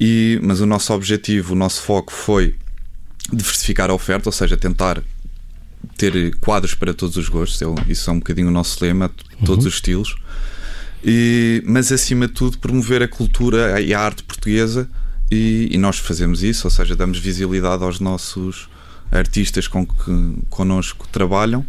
E, 0.00 0.40
mas 0.42 0.60
o 0.60 0.66
nosso 0.66 0.92
objetivo, 0.92 1.52
o 1.52 1.56
nosso 1.56 1.80
foco 1.82 2.12
foi 2.12 2.56
diversificar 3.32 3.90
a 3.90 3.94
oferta, 3.94 4.28
ou 4.28 4.32
seja, 4.32 4.56
tentar 4.56 5.02
ter 5.96 6.34
quadros 6.36 6.74
para 6.74 6.92
todos 6.94 7.16
os 7.16 7.28
gostos. 7.28 7.60
Isso 7.88 8.08
é 8.10 8.12
um 8.12 8.18
bocadinho 8.18 8.48
o 8.48 8.50
nosso 8.50 8.82
lema, 8.84 9.10
todos 9.44 9.66
os 9.66 9.74
estilos. 9.74 10.16
E- 11.04 11.62
mas 11.66 11.92
acima 11.92 12.26
de 12.26 12.32
tudo 12.32 12.58
promover 12.58 13.02
a 13.02 13.08
cultura 13.08 13.80
e 13.80 13.92
a 13.92 14.00
arte 14.00 14.22
portuguesa 14.22 14.88
e, 15.30 15.68
e 15.70 15.76
nós 15.78 15.98
fazemos 15.98 16.42
isso, 16.42 16.66
ou 16.66 16.70
seja, 16.70 16.96
damos 16.96 17.18
visibilidade 17.18 17.82
aos 17.82 18.00
nossos 18.00 18.68
artistas 19.12 19.68
com 19.68 19.86
que 19.86 20.38
connosco 20.48 21.06
trabalham 21.12 21.64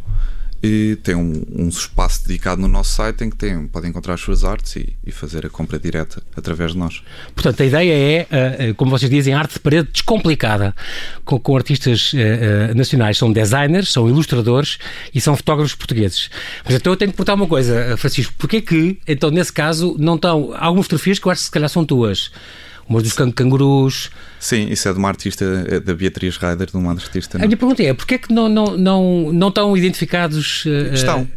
e 0.64 0.98
tem 1.04 1.16
um, 1.16 1.44
um 1.52 1.68
espaço 1.68 2.28
dedicado 2.28 2.62
no 2.62 2.68
nosso 2.68 2.94
site 2.94 3.24
em 3.24 3.30
que 3.30 3.36
tem, 3.36 3.68
podem 3.68 3.90
encontrar 3.90 4.16
as 4.16 4.22
suas 4.22 4.44
artes 4.44 4.76
e, 4.78 4.96
e 5.06 5.12
fazer 5.12 5.46
a 5.46 5.50
compra 5.50 5.78
direta 5.78 6.22
através 6.36 6.72
de 6.72 6.78
nós. 6.78 7.04
Portanto, 7.34 7.62
a 7.62 7.66
ideia 7.66 7.94
é, 7.94 8.28
eh, 8.30 8.56
eh, 8.60 8.74
como 8.74 8.90
vocês 8.90 9.10
dizem, 9.10 9.34
arte 9.34 9.54
de 9.54 9.60
parede 9.60 9.90
descomplicada, 9.92 10.76
com, 11.24 11.40
com 11.40 11.56
artistas 11.56 12.12
eh, 12.16 12.74
nacionais. 12.74 13.18
São 13.18 13.32
designers, 13.32 13.92
são 13.92 14.10
ilustradores 14.10 14.78
e 15.14 15.22
são 15.22 15.36
fotógrafos 15.36 15.76
portugueses. 15.76 16.30
Mas 16.64 16.76
então 16.76 16.94
eu 16.94 16.98
tenho 16.98 17.12
que 17.12 17.18
perguntar 17.18 17.36
uma 17.36 17.48
coisa, 17.48 17.96
Francisco. 17.98 18.34
Porquê 18.38 18.62
que, 18.62 18.98
então, 19.08 19.30
nesse 19.30 19.54
caso, 19.54 19.96
não 20.00 20.16
estão. 20.16 20.54
Há 20.54 20.66
algumas 20.66 20.86
fotografias 20.88 21.20
que 21.20 21.28
eu 21.28 21.32
acho 21.32 21.42
que 21.42 21.46
se 21.46 21.52
calhar 21.52 21.70
são 21.70 21.86
tuas. 21.86 22.32
Umas 22.88 23.02
dos 23.04 23.14
can- 23.14 23.32
cangurus. 23.32 24.12
Sim, 24.40 24.68
isso 24.70 24.88
é 24.88 24.94
de 24.94 25.00
uma 25.00 25.08
artista, 25.08 25.44
é 25.68 25.80
da 25.80 25.94
Beatriz 25.96 26.38
Reider, 26.38 26.68
de 26.68 26.78
uma 26.78 26.92
artista. 26.92 27.38
A 27.38 27.46
minha 27.46 27.58
pergunta 27.58 27.82
é: 27.82 27.94
porquê 27.94 28.18
que 28.20 28.32
não, 28.34 28.48
não, 28.48 28.78
não, 28.78 29.34
não 29.34 29.48
estão 29.48 29.76
identificados? 29.76 30.64
eh, 30.68 30.94
Estão. 30.94 31.28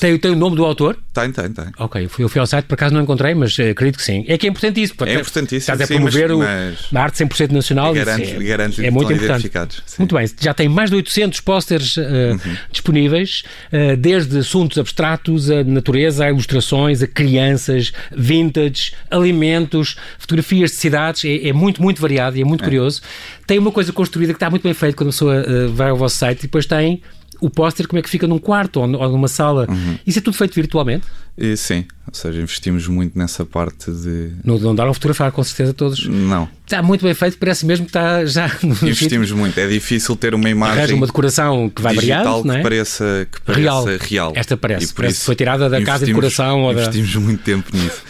Tem, 0.00 0.18
tem 0.18 0.30
o 0.30 0.36
nome 0.36 0.56
do 0.56 0.64
autor? 0.64 0.96
Tem, 1.12 1.30
tem, 1.30 1.50
tem. 1.52 1.66
Ok, 1.78 2.08
fui, 2.08 2.24
eu 2.24 2.28
fui 2.28 2.40
ao 2.40 2.46
site, 2.46 2.66
por 2.66 2.74
acaso 2.74 2.94
não 2.94 3.02
encontrei, 3.02 3.34
mas 3.34 3.58
eh, 3.58 3.70
acredito 3.70 3.96
que 3.98 4.04
sim. 4.04 4.24
É 4.28 4.36
que 4.38 4.46
é 4.46 4.50
importante 4.50 4.82
isso. 4.82 4.94
portanto, 4.94 5.16
É 5.16 5.20
importantíssimo, 5.20 5.58
Estás 5.74 5.80
a 5.80 5.86
sim, 5.86 5.94
promover 5.94 6.28
mas- 6.30 6.36
o- 6.36 6.38
mas- 6.38 6.94
a 6.94 7.02
arte 7.02 7.18
100% 7.18 7.52
nacional. 7.52 7.94
isso 7.96 8.04
Garante, 8.04 8.30
é, 8.30 8.38
garante 8.42 8.80
que 8.80 8.86
é 8.86 8.90
muito 8.90 9.12
importante. 9.12 9.50
Muito 9.98 10.14
bem, 10.14 10.26
já 10.40 10.52
tem 10.54 10.68
mais 10.68 10.90
de 10.90 10.96
800 10.96 11.40
pósteres 11.40 11.96
eh, 11.98 12.32
Uhum. 12.32 12.56
disponíveis, 12.72 13.42
eh, 13.72 13.96
desde 13.96 14.38
assuntos 14.38 14.78
abstratos, 14.78 15.50
a 15.50 15.62
natureza, 15.64 16.24
a 16.24 16.30
ilustrações, 16.30 17.02
a 17.02 17.06
crianças, 17.06 17.92
vintage, 18.16 18.92
alimentos, 19.10 19.96
fotografias 20.18 20.70
de 20.70 20.76
cidades, 20.76 21.24
é, 21.24 21.48
é 21.48 21.52
muito, 21.52 21.82
muito 21.82 22.00
variado 22.00 22.36
e 22.36 22.42
é 22.42 22.44
muito 22.44 22.64
curioso. 22.64 23.00
Tem 23.46 23.58
uma 23.58 23.70
coisa 23.72 23.92
construída 23.92 24.32
que 24.32 24.36
está 24.36 24.48
muito 24.50 24.62
bem 24.62 24.74
feita 24.74 24.96
quando 24.96 25.08
a 25.08 25.12
pessoa 25.12 25.34
eh, 25.36 25.66
vai 25.68 25.90
ao 25.90 25.96
vosso 25.96 26.16
site 26.16 26.40
e 26.40 26.42
depois 26.42 26.66
tem 26.66 27.02
o 27.40 27.50
póster 27.50 27.86
como 27.88 27.98
é 27.98 28.02
que 28.02 28.08
fica 28.10 28.26
num 28.26 28.38
quarto 28.38 28.80
ou, 28.80 28.90
ou 28.92 29.08
numa 29.10 29.28
sala. 29.28 29.66
Uhum. 29.68 29.98
Isso 30.06 30.18
é 30.18 30.22
tudo 30.22 30.36
feito 30.36 30.54
virtualmente? 30.54 31.06
E, 31.36 31.56
sim, 31.56 31.84
ou 32.06 32.14
seja, 32.14 32.40
investimos 32.40 32.86
muito 32.86 33.18
nessa 33.18 33.44
parte 33.44 33.90
de. 33.90 34.30
Não, 34.44 34.56
não 34.58 34.74
daram 34.74 34.90
a 34.90 34.94
fotografar, 34.94 35.32
com 35.32 35.42
certeza, 35.42 35.74
todos. 35.74 36.06
Não, 36.06 36.48
Está 36.64 36.82
muito 36.82 37.02
bem 37.04 37.12
feito, 37.14 37.36
parece 37.38 37.66
mesmo 37.66 37.86
que 37.86 37.90
está 37.90 38.24
já 38.24 38.46
investimos 38.62 39.32
muito. 39.32 39.58
É 39.58 39.66
difícil 39.66 40.14
ter 40.16 40.34
uma 40.34 40.48
Arranja 40.48 40.56
imagem 40.74 40.96
uma 40.96 41.06
decoração 41.06 41.68
que 41.68 41.82
vai 41.82 41.94
variando, 41.94 42.44
não 42.44 42.54
é? 42.54 42.58
que 42.58 42.62
pareça, 42.62 43.28
que 43.30 43.40
pareça 43.42 43.60
Real. 43.60 43.86
real. 44.00 44.32
Esta 44.36 44.56
parece, 44.56 44.92
E 44.92 44.94
parece 44.94 45.24
foi 45.24 45.34
tirada 45.34 45.68
da 45.68 45.82
casa 45.82 46.04
de 46.06 46.12
investimos- 46.12 46.34
decoração 46.34 46.62
ou 46.62 46.74
da- 46.74 46.82
Investimos 46.82 47.14
muito 47.16 47.42
tempo 47.42 47.68
nisso. 47.76 48.02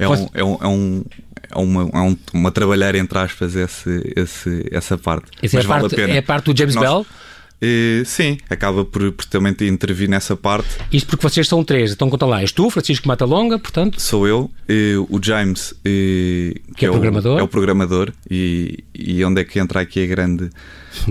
É, 0.00 0.06
Posso- 0.06 0.22
um, 0.24 0.28
é, 0.34 0.42
um, 0.44 0.58
é, 0.62 0.66
um, 0.66 1.04
é 1.52 1.58
uma, 1.58 1.82
é 1.82 2.00
um- 2.02 2.16
uma 2.32 2.50
trabalhar, 2.50 2.94
entre 2.94 3.18
aspas, 3.18 3.54
esse, 3.54 4.12
esse, 4.16 4.66
essa 4.72 4.96
parte. 4.98 5.26
Essa 5.42 5.56
é 5.56 5.58
Mas 5.58 5.64
a, 5.66 5.68
vale 5.68 5.80
parte, 5.82 5.94
a 5.94 5.98
pena. 5.98 6.14
é 6.14 6.18
a 6.18 6.22
parte 6.22 6.46
do 6.52 6.58
James 6.58 6.74
Nós- 6.74 6.84
Bell. 6.84 7.06
Sim, 8.04 8.38
acaba 8.50 8.84
por, 8.84 9.12
por 9.12 9.24
também 9.24 9.54
intervir 9.62 10.08
nessa 10.08 10.36
parte. 10.36 10.68
Isto 10.92 11.08
porque 11.08 11.22
vocês 11.28 11.48
são 11.48 11.64
três, 11.64 11.92
então 11.92 12.10
conta 12.10 12.26
lá. 12.26 12.40
És 12.42 12.52
tu, 12.52 12.68
Francisco 12.68 13.08
Matalonga, 13.08 13.58
portanto. 13.58 14.00
Sou 14.00 14.28
eu, 14.28 14.50
o 15.08 15.18
James, 15.22 15.74
que, 15.82 16.60
que, 16.76 16.86
é, 16.86 16.90
o 16.90 16.92
programador. 16.92 17.38
é 17.38 17.42
o 17.42 17.48
programador, 17.48 18.12
e, 18.30 18.84
e 18.94 19.24
onde 19.24 19.40
é 19.40 19.44
que 19.44 19.58
entra 19.58 19.80
aqui 19.80 20.04
a 20.04 20.06
grande, 20.06 20.50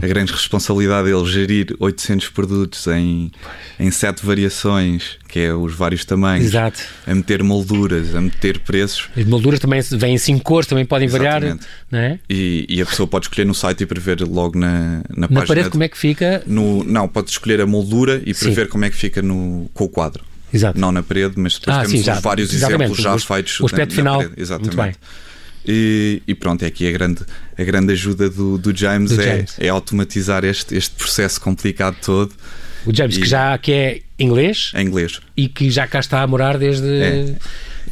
a 0.02 0.08
grande 0.08 0.32
responsabilidade 0.32 1.10
dele 1.10 1.26
gerir 1.26 1.76
800 1.80 2.30
produtos 2.30 2.88
em, 2.88 3.32
em 3.80 3.92
sete 3.92 4.26
variações, 4.26 5.18
que 5.28 5.40
é 5.40 5.54
os 5.54 5.74
vários 5.74 6.06
tamanhos, 6.06 6.46
Exato. 6.48 6.82
a 7.06 7.14
meter 7.14 7.44
molduras, 7.44 8.16
a 8.16 8.22
meter 8.22 8.60
preços. 8.60 9.10
As 9.16 9.26
molduras 9.26 9.60
também 9.60 9.82
vêm 9.82 10.16
em 10.16 10.18
cinco 10.18 10.44
cores, 10.44 10.68
também 10.68 10.86
podem 10.86 11.08
Exatamente. 11.08 11.40
variar. 11.42 11.60
Não 11.92 12.00
é? 12.00 12.20
e, 12.30 12.66
e 12.70 12.82
a 12.82 12.86
pessoa 12.86 13.08
pode 13.08 13.26
escolher 13.26 13.46
no 13.46 13.56
site 13.56 13.84
e 13.84 13.86
prever 13.86 14.22
logo 14.22 14.58
na, 14.58 14.98
na, 14.98 15.04
na 15.18 15.28
página. 15.28 15.48
parede 15.48 15.70
como 15.70 15.84
é 15.84 15.88
que 15.90 15.98
fica? 15.98 16.44
No, 16.46 16.84
não, 16.84 17.08
pode 17.08 17.30
escolher 17.30 17.62
a 17.62 17.66
moldura 17.66 18.22
e 18.26 18.34
prever 18.34 18.66
Sim. 18.66 18.72
como 18.72 18.86
é 18.86 18.90
que 18.90 18.96
fica 18.96 19.22
no, 19.22 19.70
com 19.74 19.86
o 19.86 19.90
quadro. 19.90 20.24
Exato. 20.54 20.80
Não 20.80 20.92
na 20.92 21.02
parede, 21.02 21.34
mas 21.38 21.58
depois 21.58 21.78
ah, 21.78 21.82
temos 21.84 22.06
sim, 22.06 22.22
vários 22.22 22.54
exemplos 22.54 22.98
já 22.98 23.18
feitos. 23.18 23.60
O 23.60 23.66
aspecto 23.66 23.96
final. 23.96 24.18
Parede. 24.18 24.34
Exatamente. 24.38 24.98
E, 25.66 26.22
e, 26.28 26.36
pronto, 26.36 26.64
é 26.64 26.68
aqui 26.68 26.88
a 26.88 26.92
grande, 26.92 27.24
a 27.58 27.64
grande 27.64 27.94
ajuda 27.94 28.30
do, 28.30 28.58
do 28.58 28.76
James, 28.76 29.12
do 29.12 29.22
é, 29.22 29.26
James. 29.26 29.56
é 29.60 29.70
automatizar 29.70 30.44
este, 30.44 30.76
este 30.76 30.96
processo 30.96 31.40
complicado 31.40 31.96
todo. 32.02 32.34
O 32.86 32.94
James, 32.94 33.16
e, 33.16 33.22
que 33.22 33.28
já 33.28 33.58
que 33.58 33.72
é 33.72 34.02
inglês, 34.20 34.72
é 34.74 34.82
inglês 34.82 35.22
e 35.38 35.48
que 35.48 35.72
já 35.72 35.88
cá 35.88 36.00
está 36.00 36.22
a 36.22 36.28
morar 36.28 36.58
desde. 36.58 36.86
É. 36.86 37.36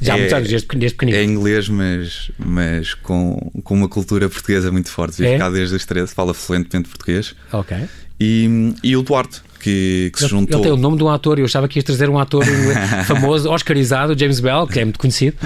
Já 0.02 0.14
há 0.14 0.18
muitos 0.18 0.34
é, 0.34 0.38
anos, 0.38 0.50
desde, 0.50 0.68
desde 0.76 0.98
pequenino. 0.98 1.18
É 1.18 1.24
inglês, 1.24 1.70
mas, 1.70 2.32
mas 2.38 2.94
com, 2.96 3.52
com 3.64 3.74
uma 3.76 3.88
cultura 3.88 4.28
portuguesa 4.28 4.72
muito 4.72 4.90
forte. 4.90 5.18
Vive 5.18 5.36
é? 5.36 5.38
cá 5.38 5.50
desde 5.50 5.76
os 5.76 5.86
13, 5.86 6.14
fala 6.14 6.34
fluentemente 6.34 6.90
português. 6.90 7.36
Ok. 7.52 7.78
E, 8.20 8.74
e 8.84 8.96
o 8.96 9.04
Duarte, 9.04 9.42
que, 9.62 10.12
que 10.14 10.20
se 10.20 10.28
juntou. 10.28 10.60
Ele 10.60 10.64
tem 10.64 10.72
o 10.72 10.78
nome 10.78 10.98
de 10.98 11.04
um 11.04 11.10
ator, 11.10 11.40
eu 11.40 11.46
achava 11.46 11.68
que 11.68 11.78
ias 11.78 11.84
trazer 11.84 12.10
um 12.10 12.18
ator 12.18 12.44
famoso, 13.06 13.50
oscarizado, 13.50 14.18
James 14.18 14.40
Bell, 14.40 14.68
que 14.68 14.80
é 14.80 14.86
muito 14.86 15.00
conhecido. 15.00 15.38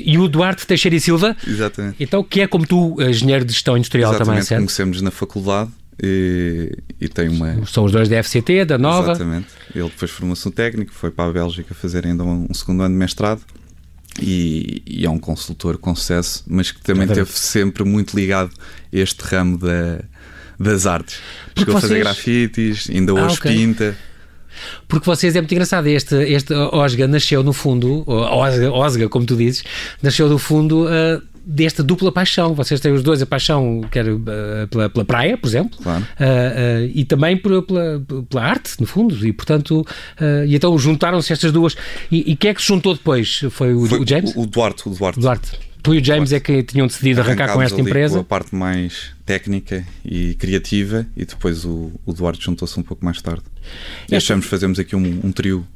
E 0.00 0.18
o 0.18 0.28
Duarte 0.28 0.66
Teixeira 0.66 0.96
e 0.96 1.00
Silva. 1.00 1.36
Exatamente. 1.46 1.96
Então, 2.00 2.24
que 2.24 2.40
é 2.40 2.46
como 2.46 2.66
tu, 2.66 2.96
engenheiro 3.00 3.44
de 3.44 3.52
gestão 3.52 3.76
industrial 3.76 4.10
Exatamente, 4.10 4.28
também, 4.28 4.42
certo? 4.42 4.60
conhecemos 4.60 5.02
na 5.02 5.10
faculdade. 5.10 5.70
E, 6.02 6.76
e, 7.00 7.08
tem 7.08 7.28
uma. 7.28 7.64
São 7.66 7.84
os 7.84 7.92
dois 7.92 8.06
da 8.06 8.22
FCT, 8.22 8.66
da 8.66 8.76
Nova. 8.76 9.12
Exatamente. 9.12 9.48
Ele 9.74 9.88
depois 9.88 10.10
formou-se 10.10 10.46
um 10.46 10.50
técnico, 10.50 10.92
foi 10.92 11.10
para 11.10 11.30
a 11.30 11.32
Bélgica 11.32 11.74
fazer 11.74 12.06
ainda 12.06 12.22
um, 12.22 12.46
um 12.50 12.54
segundo 12.54 12.82
ano 12.82 12.94
de 12.94 12.98
mestrado. 12.98 13.40
E, 14.20 14.82
e, 14.86 15.06
é 15.06 15.10
um 15.10 15.18
consultor 15.18 15.78
com 15.78 15.94
sucesso, 15.94 16.44
mas 16.46 16.70
que 16.70 16.80
também 16.80 17.06
esteve 17.06 17.30
sempre 17.32 17.84
muito 17.84 18.14
ligado 18.16 18.50
a 18.50 18.96
este 18.96 19.20
ramo 19.22 19.58
da, 19.58 20.02
das 20.58 20.86
artes. 20.86 21.20
Chegou 21.56 21.74
vocês... 21.74 21.84
a 21.84 21.88
fazer 21.88 21.98
grafites, 22.00 22.90
ainda 22.90 23.14
hoje 23.14 23.24
ah, 23.24 23.32
okay. 23.32 23.56
pinta. 23.56 23.96
Porque 24.88 25.06
vocês 25.06 25.34
é 25.36 25.40
muito 25.40 25.52
engraçado. 25.52 25.86
Este, 25.86 26.14
este 26.16 26.54
Osga 26.54 27.06
nasceu 27.06 27.42
no 27.42 27.52
fundo, 27.52 28.04
Osga, 28.06 28.72
Osga 28.72 29.08
como 29.08 29.26
tu 29.26 29.36
dizes, 29.36 29.64
nasceu 30.02 30.28
no 30.28 30.38
fundo 30.38 30.86
uh, 30.86 31.22
desta 31.44 31.82
dupla 31.82 32.10
paixão. 32.10 32.54
Vocês 32.54 32.80
têm 32.80 32.92
os 32.92 33.02
dois 33.02 33.20
a 33.20 33.26
paixão, 33.26 33.82
quer 33.90 34.08
uh, 34.08 34.20
pela, 34.70 34.88
pela, 34.88 35.04
praia, 35.04 35.36
por 35.36 35.48
exemplo, 35.48 35.78
claro. 35.82 36.02
uh, 36.02 36.90
e 36.94 37.04
também 37.04 37.36
por, 37.36 37.62
pela, 37.62 38.02
pela, 38.28 38.42
arte, 38.42 38.80
no 38.80 38.86
fundo. 38.86 39.26
E 39.26 39.32
portanto, 39.32 39.86
e 40.46 40.54
então 40.54 40.76
juntaram-se 40.78 41.32
estas 41.32 41.52
duas. 41.52 41.76
E, 42.10 42.32
e 42.32 42.36
quem 42.36 42.50
é 42.50 42.54
que 42.54 42.60
se 42.60 42.68
juntou 42.68 42.94
depois? 42.94 43.40
Foi 43.50 43.74
o, 43.74 43.86
Foi 43.86 44.00
o 44.00 44.08
James? 44.08 44.34
O, 44.34 44.42
o 44.42 44.46
Duarte. 44.46 44.88
O 44.88 44.92
Duarte. 44.92 45.20
Duarte. 45.20 45.66
Tu 45.82 45.94
e 45.94 45.98
o 45.98 46.04
James 46.04 46.32
é 46.32 46.40
que 46.40 46.62
tinham 46.62 46.86
decidido 46.86 47.20
arrancar 47.20 47.52
com 47.52 47.62
esta 47.62 47.80
empresa? 47.80 48.14
Com 48.14 48.20
a 48.20 48.24
parte 48.24 48.54
mais 48.54 49.12
técnica 49.24 49.86
e 50.04 50.34
criativa 50.34 51.06
e 51.16 51.24
depois 51.24 51.64
o, 51.64 51.92
o 52.04 52.12
Duarte 52.12 52.44
juntou-se 52.44 52.78
um 52.78 52.82
pouco 52.82 53.04
mais 53.04 53.20
tarde. 53.22 53.44
E 54.10 54.14
é. 54.14 54.16
achamos 54.16 54.46
fazemos 54.46 54.78
aqui 54.78 54.96
um, 54.96 55.20
um 55.24 55.32
trio 55.32 55.66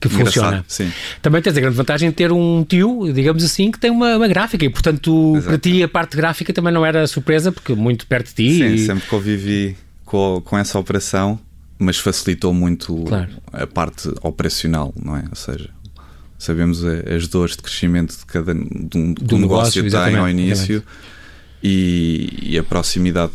que 0.00 0.08
funciona. 0.08 0.64
Sim. 0.66 0.90
Também 1.20 1.42
tens 1.42 1.56
a 1.56 1.60
grande 1.60 1.76
vantagem 1.76 2.08
de 2.08 2.16
ter 2.16 2.32
um 2.32 2.64
tio, 2.64 3.12
digamos 3.12 3.44
assim, 3.44 3.70
que 3.70 3.78
tem 3.78 3.90
uma, 3.90 4.16
uma 4.16 4.28
gráfica 4.28 4.64
e, 4.64 4.70
portanto, 4.70 5.34
Exato. 5.36 5.48
para 5.48 5.58
ti 5.58 5.82
a 5.82 5.88
parte 5.88 6.16
gráfica 6.16 6.52
também 6.52 6.72
não 6.72 6.84
era 6.86 7.06
surpresa, 7.06 7.52
porque 7.52 7.74
muito 7.74 8.06
perto 8.06 8.28
de 8.28 8.34
ti. 8.34 8.58
Sim, 8.58 8.74
e... 8.74 8.78
sempre 8.78 9.06
convivi 9.08 9.76
com, 10.04 10.40
com 10.44 10.56
essa 10.56 10.78
operação, 10.78 11.38
mas 11.78 11.98
facilitou 11.98 12.54
muito 12.54 13.04
claro. 13.04 13.28
a 13.52 13.66
parte 13.66 14.10
operacional, 14.22 14.94
não 15.00 15.16
é? 15.16 15.24
Ou 15.28 15.36
seja, 15.36 15.68
sabemos 16.40 16.82
as 16.84 17.28
dores 17.28 17.54
de 17.54 17.62
crescimento 17.62 18.16
de 18.16 18.24
cada 18.24 18.54
de 18.54 18.96
um, 18.96 19.12
do 19.12 19.38
negócio, 19.38 19.82
negócio 19.82 20.10
tem 20.10 20.16
ao 20.16 20.28
início 20.28 20.82
e, 21.62 22.38
e, 22.40 22.58
a 22.58 22.64
proximidade 22.64 23.30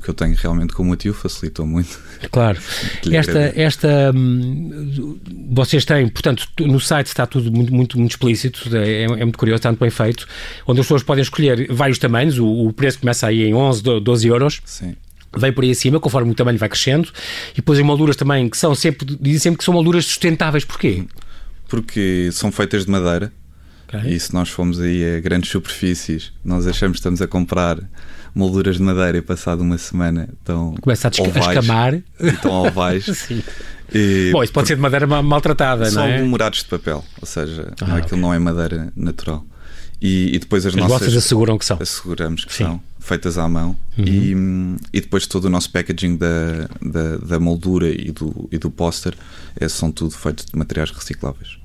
que 0.00 0.08
eu 0.08 0.14
tenho 0.14 0.36
realmente 0.36 0.72
com 0.72 0.84
o 0.84 0.86
meu 0.86 0.96
tio 0.96 1.12
facilitou 1.12 1.66
muito. 1.66 1.98
Claro. 2.30 2.60
esta, 3.10 3.52
esta 3.56 4.12
hum, 4.14 5.18
vocês 5.50 5.84
têm, 5.84 6.06
portanto, 6.08 6.46
no 6.60 6.78
site 6.78 7.08
está 7.08 7.26
tudo 7.26 7.50
muito, 7.50 7.74
muito, 7.74 7.98
muito 7.98 8.12
explícito, 8.12 8.68
é, 8.76 9.04
é, 9.04 9.08
muito 9.08 9.38
curioso, 9.38 9.56
está 9.56 9.70
muito 9.70 9.80
bem 9.80 9.90
feito, 9.90 10.28
onde 10.66 10.80
as 10.80 10.86
pessoas 10.86 11.02
podem 11.02 11.22
escolher 11.22 11.66
vários 11.72 11.98
tamanhos, 11.98 12.38
o, 12.38 12.46
o 12.46 12.72
preço 12.72 13.00
começa 13.00 13.26
aí 13.26 13.42
em 13.42 13.54
11, 13.54 13.82
12 14.00 14.28
euros. 14.28 14.60
Sim 14.64 14.94
vem 15.36 15.52
por 15.52 15.64
aí 15.64 15.72
acima, 15.72 15.98
conforme 15.98 16.30
o 16.30 16.34
tamanho 16.34 16.56
vai 16.56 16.68
crescendo, 16.68 17.08
e 17.54 17.56
depois 17.56 17.76
as 17.76 17.84
molduras 17.84 18.14
também, 18.14 18.48
que 18.48 18.56
são 18.56 18.72
sempre, 18.72 19.04
dizem 19.20 19.40
sempre 19.40 19.58
que 19.58 19.64
são 19.64 19.74
molduras 19.74 20.04
sustentáveis, 20.06 20.64
porquê? 20.64 21.02
Porque 21.68 22.30
são 22.32 22.50
feitas 22.52 22.84
de 22.84 22.90
madeira. 22.90 23.32
Okay. 23.86 24.14
E 24.14 24.20
se 24.20 24.32
nós 24.32 24.48
formos 24.48 24.80
aí 24.80 25.16
a 25.16 25.20
grandes 25.20 25.50
superfícies, 25.50 26.32
nós 26.44 26.66
achamos 26.66 26.96
que 26.96 27.00
estamos 27.00 27.22
a 27.22 27.28
comprar 27.28 27.78
molduras 28.34 28.76
de 28.76 28.82
madeira 28.82 29.18
e 29.18 29.22
passado 29.22 29.60
uma 29.60 29.78
semana 29.78 30.28
estão 30.32 30.74
Começa 30.80 31.08
a, 31.08 31.22
ovais, 31.22 31.46
a 31.46 31.52
escamar. 31.52 32.02
estão 32.20 32.50
ovais. 32.50 33.04
Sim. 33.14 33.42
E, 33.92 34.30
Bom, 34.32 34.42
isso 34.42 34.52
pode 34.52 34.66
ser 34.66 34.74
de 34.74 34.80
madeira 34.80 35.06
maltratada, 35.06 35.82
não 35.82 35.88
é? 35.88 35.90
São 35.90 36.04
aglomerados 36.04 36.60
de 36.60 36.64
papel, 36.64 37.04
ou 37.20 37.26
seja, 37.26 37.72
ah, 37.80 37.86
não, 37.86 37.96
aquilo 37.96 38.06
okay. 38.06 38.20
não 38.20 38.34
é 38.34 38.38
madeira 38.38 38.92
natural. 38.96 39.44
E, 40.00 40.34
e 40.34 40.38
depois 40.38 40.66
as, 40.66 40.74
as 40.74 40.80
nossas. 40.80 41.00
vossas 41.00 41.16
asseguram 41.16 41.56
que 41.56 41.64
são. 41.64 41.78
Asseguramos 41.80 42.44
que 42.44 42.52
Sim. 42.52 42.64
são, 42.64 42.80
feitas 43.04 43.36
à 43.36 43.46
mão. 43.46 43.76
Uhum. 43.98 44.78
E, 44.92 44.96
e 44.98 45.00
depois 45.00 45.26
todo 45.26 45.44
o 45.44 45.50
nosso 45.50 45.70
packaging 45.70 46.16
da, 46.16 46.68
da, 46.80 47.16
da 47.18 47.40
moldura 47.40 47.88
e 47.88 48.10
do, 48.10 48.48
e 48.50 48.58
do 48.58 48.70
póster 48.70 49.14
é, 49.60 49.68
são 49.68 49.92
tudo 49.92 50.12
feitos 50.12 50.46
de 50.46 50.56
materiais 50.58 50.90
recicláveis. 50.90 51.58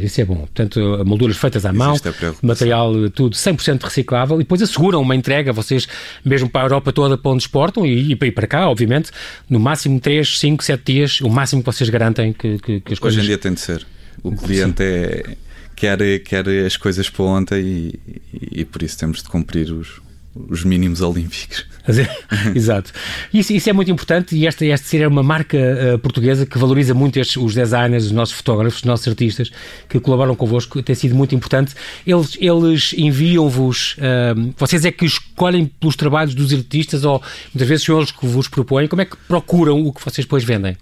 Isso 0.00 0.20
é 0.20 0.24
bom. 0.24 0.36
Portanto, 0.36 1.02
molduras 1.06 1.38
feitas 1.38 1.64
à 1.64 1.72
mão, 1.72 1.96
material 2.42 2.92
tudo 3.10 3.34
100% 3.34 3.82
reciclável 3.82 4.36
e 4.36 4.40
depois 4.40 4.60
asseguram 4.60 5.00
uma 5.00 5.16
entrega, 5.16 5.50
vocês 5.50 5.88
mesmo 6.22 6.48
para 6.48 6.60
a 6.60 6.64
Europa 6.66 6.92
toda 6.92 7.16
para 7.16 7.30
onde 7.30 7.42
exportam 7.42 7.86
e, 7.86 8.12
e 8.12 8.30
para 8.30 8.46
cá, 8.46 8.68
obviamente, 8.68 9.10
no 9.48 9.58
máximo 9.58 9.98
3, 9.98 10.38
5, 10.38 10.62
7 10.62 10.82
dias, 10.84 11.20
o 11.22 11.30
máximo 11.30 11.62
que 11.62 11.66
vocês 11.66 11.88
garantem 11.88 12.34
que, 12.34 12.58
que, 12.58 12.80
que 12.80 12.92
as 12.92 12.98
coisas... 12.98 13.18
Hoje 13.18 13.26
em 13.26 13.30
dia 13.30 13.38
tem 13.38 13.54
de 13.54 13.60
ser. 13.60 13.86
O 14.22 14.32
cliente 14.36 14.82
é, 14.82 15.36
quer, 15.74 16.18
quer 16.18 16.46
as 16.66 16.76
coisas 16.76 17.08
para 17.08 17.24
ontem 17.24 17.62
e, 17.62 18.00
e, 18.34 18.60
e 18.60 18.64
por 18.66 18.82
isso 18.82 18.98
temos 18.98 19.22
de 19.22 19.28
cumprir 19.30 19.72
os, 19.72 20.02
os 20.34 20.64
mínimos 20.64 21.00
olímpicos. 21.00 21.66
Exato. 22.54 22.92
Isso, 23.32 23.52
isso, 23.52 23.70
é 23.70 23.72
muito 23.72 23.90
importante 23.90 24.36
e 24.36 24.46
esta, 24.46 24.64
esta 24.66 24.86
ser 24.86 25.08
uma 25.08 25.22
marca 25.22 25.56
uh, 25.56 25.98
portuguesa 25.98 26.44
que 26.44 26.58
valoriza 26.58 26.92
muito 26.92 27.18
estes, 27.18 27.36
os 27.36 27.54
designers, 27.54 28.04
os 28.04 28.12
nossos 28.12 28.34
fotógrafos, 28.34 28.80
os 28.80 28.84
nossos 28.84 29.08
artistas 29.08 29.50
que 29.88 29.98
colaboram 29.98 30.34
convosco, 30.34 30.82
tem 30.82 30.94
sido 30.94 31.14
muito 31.14 31.34
importante. 31.34 31.74
Eles, 32.06 32.36
eles 32.40 32.94
enviam-vos, 32.96 33.96
uh, 33.98 34.54
vocês 34.56 34.84
é 34.84 34.92
que 34.92 35.06
escolhem 35.06 35.66
pelos 35.66 35.96
trabalhos 35.96 36.34
dos 36.34 36.52
artistas 36.52 37.04
ou 37.04 37.22
muitas 37.54 37.68
vezes 37.68 37.84
são 37.86 37.96
eles 37.96 38.10
que 38.10 38.26
vos 38.26 38.48
propõem, 38.48 38.86
como 38.86 39.02
é 39.02 39.04
que 39.06 39.16
procuram 39.26 39.86
o 39.86 39.92
que 39.92 40.04
vocês 40.04 40.24
depois 40.26 40.44
vendem? 40.44 40.76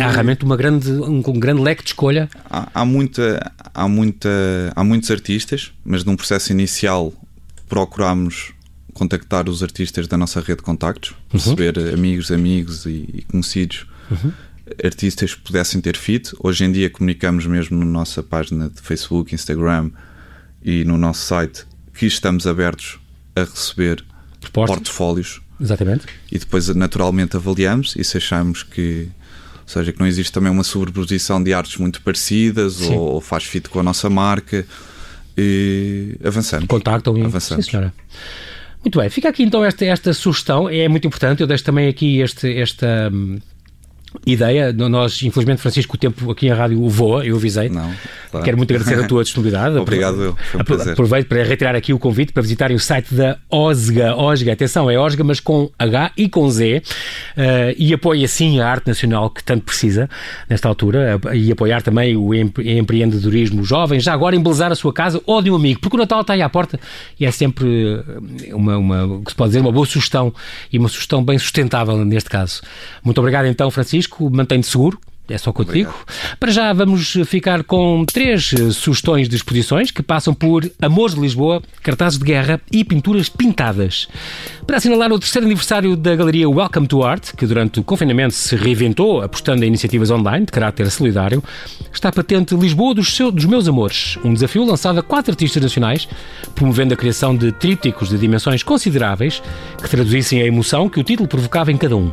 Há 0.00 0.10
realmente 0.10 0.44
uma 0.44 0.56
grande, 0.56 0.90
um, 0.90 1.18
um 1.18 1.40
grande 1.40 1.60
leque 1.60 1.82
de 1.82 1.88
escolha? 1.88 2.28
Há, 2.48 2.68
há, 2.72 2.84
muita, 2.84 3.52
há, 3.74 3.88
muita, 3.88 4.28
há 4.76 4.84
muitos 4.84 5.10
artistas, 5.10 5.72
mas 5.84 6.04
num 6.04 6.14
processo 6.14 6.52
inicial 6.52 7.12
procuramos 7.68 8.52
contactar 8.92 9.48
os 9.48 9.62
artistas 9.62 10.06
da 10.06 10.16
nossa 10.16 10.40
rede 10.40 10.56
de 10.56 10.62
contactos, 10.62 11.10
uhum. 11.10 11.16
perceber 11.30 11.78
amigos, 11.92 12.30
amigos 12.30 12.86
e, 12.86 13.08
e 13.12 13.24
conhecidos. 13.28 13.86
Uhum. 14.10 14.32
Artistas 14.84 15.34
que 15.34 15.40
pudessem 15.40 15.80
ter 15.80 15.96
fit. 15.96 16.32
Hoje 16.38 16.64
em 16.64 16.72
dia 16.72 16.88
comunicamos 16.88 17.46
mesmo 17.46 17.78
na 17.78 17.84
nossa 17.84 18.22
página 18.22 18.68
de 18.68 18.80
Facebook, 18.80 19.34
Instagram 19.34 19.90
e 20.62 20.84
no 20.84 20.96
nosso 20.96 21.26
site 21.26 21.66
que 21.94 22.06
estamos 22.06 22.46
abertos 22.46 22.98
a 23.34 23.40
receber 23.40 24.04
Propostas. 24.40 24.76
portfólios. 24.76 25.40
Exatamente. 25.60 26.06
E 26.30 26.38
depois 26.38 26.68
naturalmente 26.68 27.36
avaliamos 27.36 27.94
e 27.96 28.04
se 28.04 28.16
achamos 28.16 28.62
que 28.62 29.08
ou 29.62 29.68
seja, 29.68 29.92
que 29.92 30.00
não 30.00 30.06
existe 30.06 30.32
também 30.32 30.50
uma 30.50 30.64
sobreposição 30.64 31.42
de 31.42 31.54
artes 31.54 31.76
muito 31.76 32.02
parecidas 32.02 32.80
ou, 32.80 32.98
ou, 32.98 33.20
faz 33.20 33.44
fit 33.44 33.68
com 33.68 33.78
a 33.78 33.82
nossa 33.82 34.10
marca 34.10 34.66
e 35.38 36.16
avançamos. 36.22 36.66
Contactam 36.66 37.16
e 37.16 37.22
avançamos. 37.22 37.64
Sim, 37.64 37.70
senhora. 37.70 37.94
Muito 38.84 38.98
bem, 38.98 39.08
fica 39.08 39.28
aqui 39.28 39.44
então 39.44 39.64
esta, 39.64 39.84
esta 39.84 40.12
sugestão, 40.12 40.68
é 40.68 40.88
muito 40.88 41.06
importante. 41.06 41.40
Eu 41.40 41.46
deixo 41.46 41.64
também 41.64 41.88
aqui 41.88 42.20
este, 42.20 42.58
esta, 42.58 43.10
ideia. 44.26 44.72
Nós, 44.72 45.22
infelizmente, 45.22 45.60
Francisco, 45.60 45.96
o 45.96 45.98
tempo 45.98 46.30
aqui 46.30 46.46
em 46.46 46.52
rádio 46.52 46.88
voa, 46.88 47.24
eu 47.24 47.36
avisei. 47.36 47.68
Não, 47.68 47.90
claro. 48.30 48.44
Quero 48.44 48.56
muito 48.56 48.70
agradecer 48.72 49.02
a 49.02 49.06
tua 49.06 49.22
disponibilidade. 49.22 49.76
Obrigado, 49.78 50.22
eu. 50.22 50.36
Foi 50.50 50.60
um 50.60 50.64
prazer. 50.64 50.92
Aproveito 50.92 51.28
para 51.28 51.42
reiterar 51.42 51.74
aqui 51.74 51.92
o 51.92 51.98
convite 51.98 52.32
para 52.32 52.42
visitarem 52.42 52.76
o 52.76 52.80
site 52.80 53.14
da 53.14 53.38
OSGA. 53.50 54.14
OSGA, 54.16 54.52
atenção, 54.52 54.90
é 54.90 54.98
OSGA, 54.98 55.24
mas 55.24 55.40
com 55.40 55.70
H 55.78 56.12
e 56.16 56.28
com 56.28 56.48
Z. 56.50 56.82
Uh, 57.36 57.74
e 57.76 57.92
apoia, 57.92 58.24
assim, 58.24 58.60
a 58.60 58.68
arte 58.68 58.86
nacional 58.88 59.30
que 59.30 59.42
tanto 59.42 59.64
precisa 59.64 60.08
nesta 60.48 60.68
altura. 60.68 61.20
E 61.32 61.50
apoiar 61.52 61.82
também 61.82 62.16
o 62.16 62.34
empreendedorismo 62.34 63.64
jovem. 63.64 64.00
Já 64.00 64.12
agora, 64.12 64.36
embelezar 64.36 64.72
a 64.72 64.74
sua 64.74 64.92
casa 64.92 65.20
ou 65.26 65.42
de 65.42 65.50
um 65.50 65.56
amigo, 65.56 65.80
porque 65.80 65.96
o 65.96 66.00
Natal 66.00 66.20
está 66.20 66.34
aí 66.34 66.42
à 66.42 66.48
porta 66.48 66.78
e 67.18 67.26
é 67.26 67.30
sempre 67.30 68.02
uma, 68.52 68.76
uma 68.76 69.22
que 69.22 69.30
se 69.30 69.36
pode 69.36 69.50
dizer, 69.50 69.60
uma 69.60 69.72
boa 69.72 69.86
sugestão 69.86 70.32
e 70.72 70.78
uma 70.78 70.88
sugestão 70.88 71.22
bem 71.24 71.38
sustentável 71.38 71.96
neste 72.04 72.28
caso. 72.30 72.62
Muito 73.04 73.18
obrigado, 73.18 73.46
então, 73.46 73.70
Francisco. 73.70 74.01
Mantém-te 74.30 74.66
seguro. 74.66 74.98
É 75.28 75.38
só 75.38 75.50
o 75.50 75.54
que 75.54 75.60
eu 75.60 75.64
te 75.64 75.72
digo. 75.72 75.94
Para 76.40 76.50
já 76.50 76.72
vamos 76.72 77.16
ficar 77.26 77.62
com 77.62 78.04
três 78.04 78.52
eh, 78.52 78.70
sugestões 78.72 79.28
de 79.28 79.36
exposições 79.36 79.92
que 79.92 80.02
passam 80.02 80.34
por 80.34 80.68
Amores 80.80 81.14
de 81.14 81.20
Lisboa, 81.20 81.62
cartazes 81.80 82.18
de 82.18 82.24
guerra 82.24 82.60
e 82.72 82.84
pinturas 82.84 83.28
pintadas. 83.28 84.08
Para 84.66 84.78
assinalar 84.78 85.12
o 85.12 85.18
terceiro 85.18 85.46
aniversário 85.46 85.96
da 85.96 86.16
galeria 86.16 86.50
Welcome 86.50 86.88
to 86.88 87.04
Art, 87.04 87.34
que 87.36 87.46
durante 87.46 87.78
o 87.78 87.84
confinamento 87.84 88.34
se 88.34 88.56
reinventou 88.56 89.22
apostando 89.22 89.64
em 89.64 89.68
iniciativas 89.68 90.10
online 90.10 90.44
de 90.44 90.52
caráter 90.52 90.90
solidário, 90.90 91.42
está 91.92 92.10
patente 92.10 92.54
Lisboa 92.56 92.94
dos, 92.94 93.14
seu, 93.14 93.30
dos 93.30 93.44
Meus 93.44 93.68
Amores, 93.68 94.18
um 94.24 94.34
desafio 94.34 94.64
lançado 94.64 94.98
a 94.98 95.02
quatro 95.02 95.30
artistas 95.30 95.62
nacionais, 95.62 96.08
promovendo 96.54 96.94
a 96.94 96.96
criação 96.96 97.36
de 97.36 97.52
trípticos 97.52 98.08
de 98.08 98.18
dimensões 98.18 98.64
consideráveis 98.64 99.40
que 99.80 99.88
traduzissem 99.88 100.42
a 100.42 100.46
emoção 100.46 100.88
que 100.88 100.98
o 100.98 101.04
título 101.04 101.28
provocava 101.28 101.70
em 101.70 101.76
cada 101.76 101.96
um. 101.96 102.10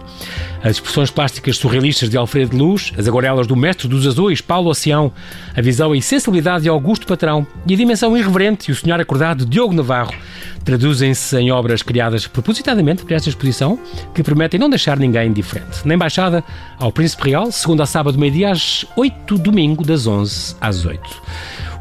As 0.64 0.72
expressões 0.72 1.10
plásticas 1.10 1.58
surrealistas 1.58 2.10
de 2.10 2.18
Alfredo 2.18 2.56
Luz, 2.56 2.92
as 3.00 3.08
aguarelas 3.08 3.48
do 3.48 3.56
Mestre 3.56 3.88
dos 3.88 4.06
Azuis, 4.06 4.42
Paulo 4.42 4.70
Oceão, 4.70 5.10
a 5.56 5.62
visão 5.62 5.96
e 5.96 6.02
sensibilidade 6.02 6.64
de 6.64 6.70
Augusto 6.70 7.08
Patrão 7.08 7.48
e 7.66 7.74
a 7.74 7.78
dimensão 7.78 8.16
irreverente 8.18 8.70
e 8.70 8.74
o 8.74 8.76
sonhar 8.76 9.00
acordado 9.00 9.46
de 9.46 9.52
Diogo 9.52 9.74
Navarro 9.74 10.14
traduzem-se 10.66 11.38
em 11.38 11.50
obras 11.50 11.82
criadas 11.82 12.28
propositadamente 12.28 13.06
para 13.06 13.16
esta 13.16 13.30
exposição 13.30 13.80
que 14.14 14.22
prometem 14.22 14.60
não 14.60 14.70
deixar 14.70 15.00
ninguém 15.00 15.30
indiferente. 15.30 15.88
Na 15.88 15.94
Embaixada, 15.94 16.44
ao 16.78 16.92
Príncipe 16.92 17.30
Real, 17.30 17.50
segunda 17.54 17.84
a 17.84 17.86
sábado, 17.86 18.20
meio-dia 18.20 18.52
às 18.52 18.86
8, 18.98 19.38
domingo, 19.38 19.86
das 19.86 20.06
11 20.06 20.58
às 20.60 20.84
8. 20.84 21.02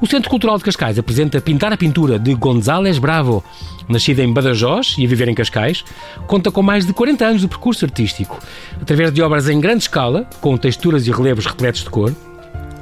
O 0.01 0.07
Centro 0.07 0.31
Cultural 0.31 0.57
de 0.57 0.63
Cascais 0.63 0.97
apresenta 0.97 1.41
Pintar 1.41 1.73
a 1.73 1.77
Pintura 1.77 2.21
de 2.21 2.33
González 2.33 2.99
Bravo. 2.99 3.43
Nascida 3.89 4.23
em 4.23 4.33
Badajoz 4.33 4.95
e 4.97 5.05
a 5.05 5.09
viver 5.09 5.29
em 5.29 5.35
Cascais, 5.35 5.85
conta 6.29 6.53
com 6.53 6.63
mais 6.63 6.87
de 6.87 6.93
40 6.93 7.27
anos 7.27 7.41
de 7.41 7.49
percurso 7.49 7.85
artístico. 7.85 8.39
Através 8.81 9.13
de 9.13 9.21
obras 9.21 9.49
em 9.49 9.61
grande 9.61 9.83
escala, 9.83 10.29
com 10.41 10.57
texturas 10.57 11.05
e 11.07 11.11
relevos 11.11 11.47
repletos 11.47 11.83
de 11.83 11.91
cor, 11.91 12.15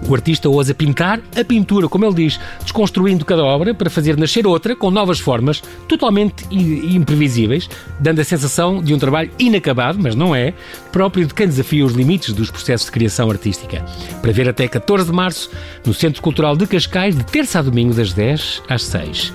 o 0.08 0.14
artista 0.14 0.48
ousa 0.48 0.74
pintar 0.74 1.20
a 1.36 1.44
pintura, 1.44 1.88
como 1.88 2.04
ele 2.04 2.14
diz, 2.14 2.38
desconstruindo 2.62 3.24
cada 3.24 3.44
obra 3.44 3.74
para 3.74 3.90
fazer 3.90 4.16
nascer 4.16 4.46
outra 4.46 4.76
com 4.76 4.90
novas 4.90 5.18
formas, 5.18 5.62
totalmente 5.88 6.46
imprevisíveis, 6.50 7.68
dando 7.98 8.20
a 8.20 8.24
sensação 8.24 8.82
de 8.82 8.94
um 8.94 8.98
trabalho 8.98 9.30
inacabado, 9.38 9.98
mas 10.00 10.14
não 10.14 10.34
é, 10.34 10.52
próprio 10.92 11.26
de 11.26 11.34
quem 11.34 11.46
desafia 11.46 11.84
os 11.84 11.92
limites 11.92 12.32
dos 12.32 12.50
processos 12.50 12.86
de 12.86 12.92
criação 12.92 13.30
artística. 13.30 13.84
Para 14.20 14.32
ver 14.32 14.48
até 14.48 14.68
14 14.68 15.06
de 15.06 15.12
março, 15.12 15.50
no 15.84 15.94
Centro 15.94 16.22
Cultural 16.22 16.56
de 16.56 16.66
Cascais, 16.66 17.16
de 17.16 17.24
terça 17.24 17.58
a 17.58 17.62
domingo, 17.62 17.94
das 17.94 18.12
10 18.12 18.62
às 18.68 18.82
6. 18.84 19.32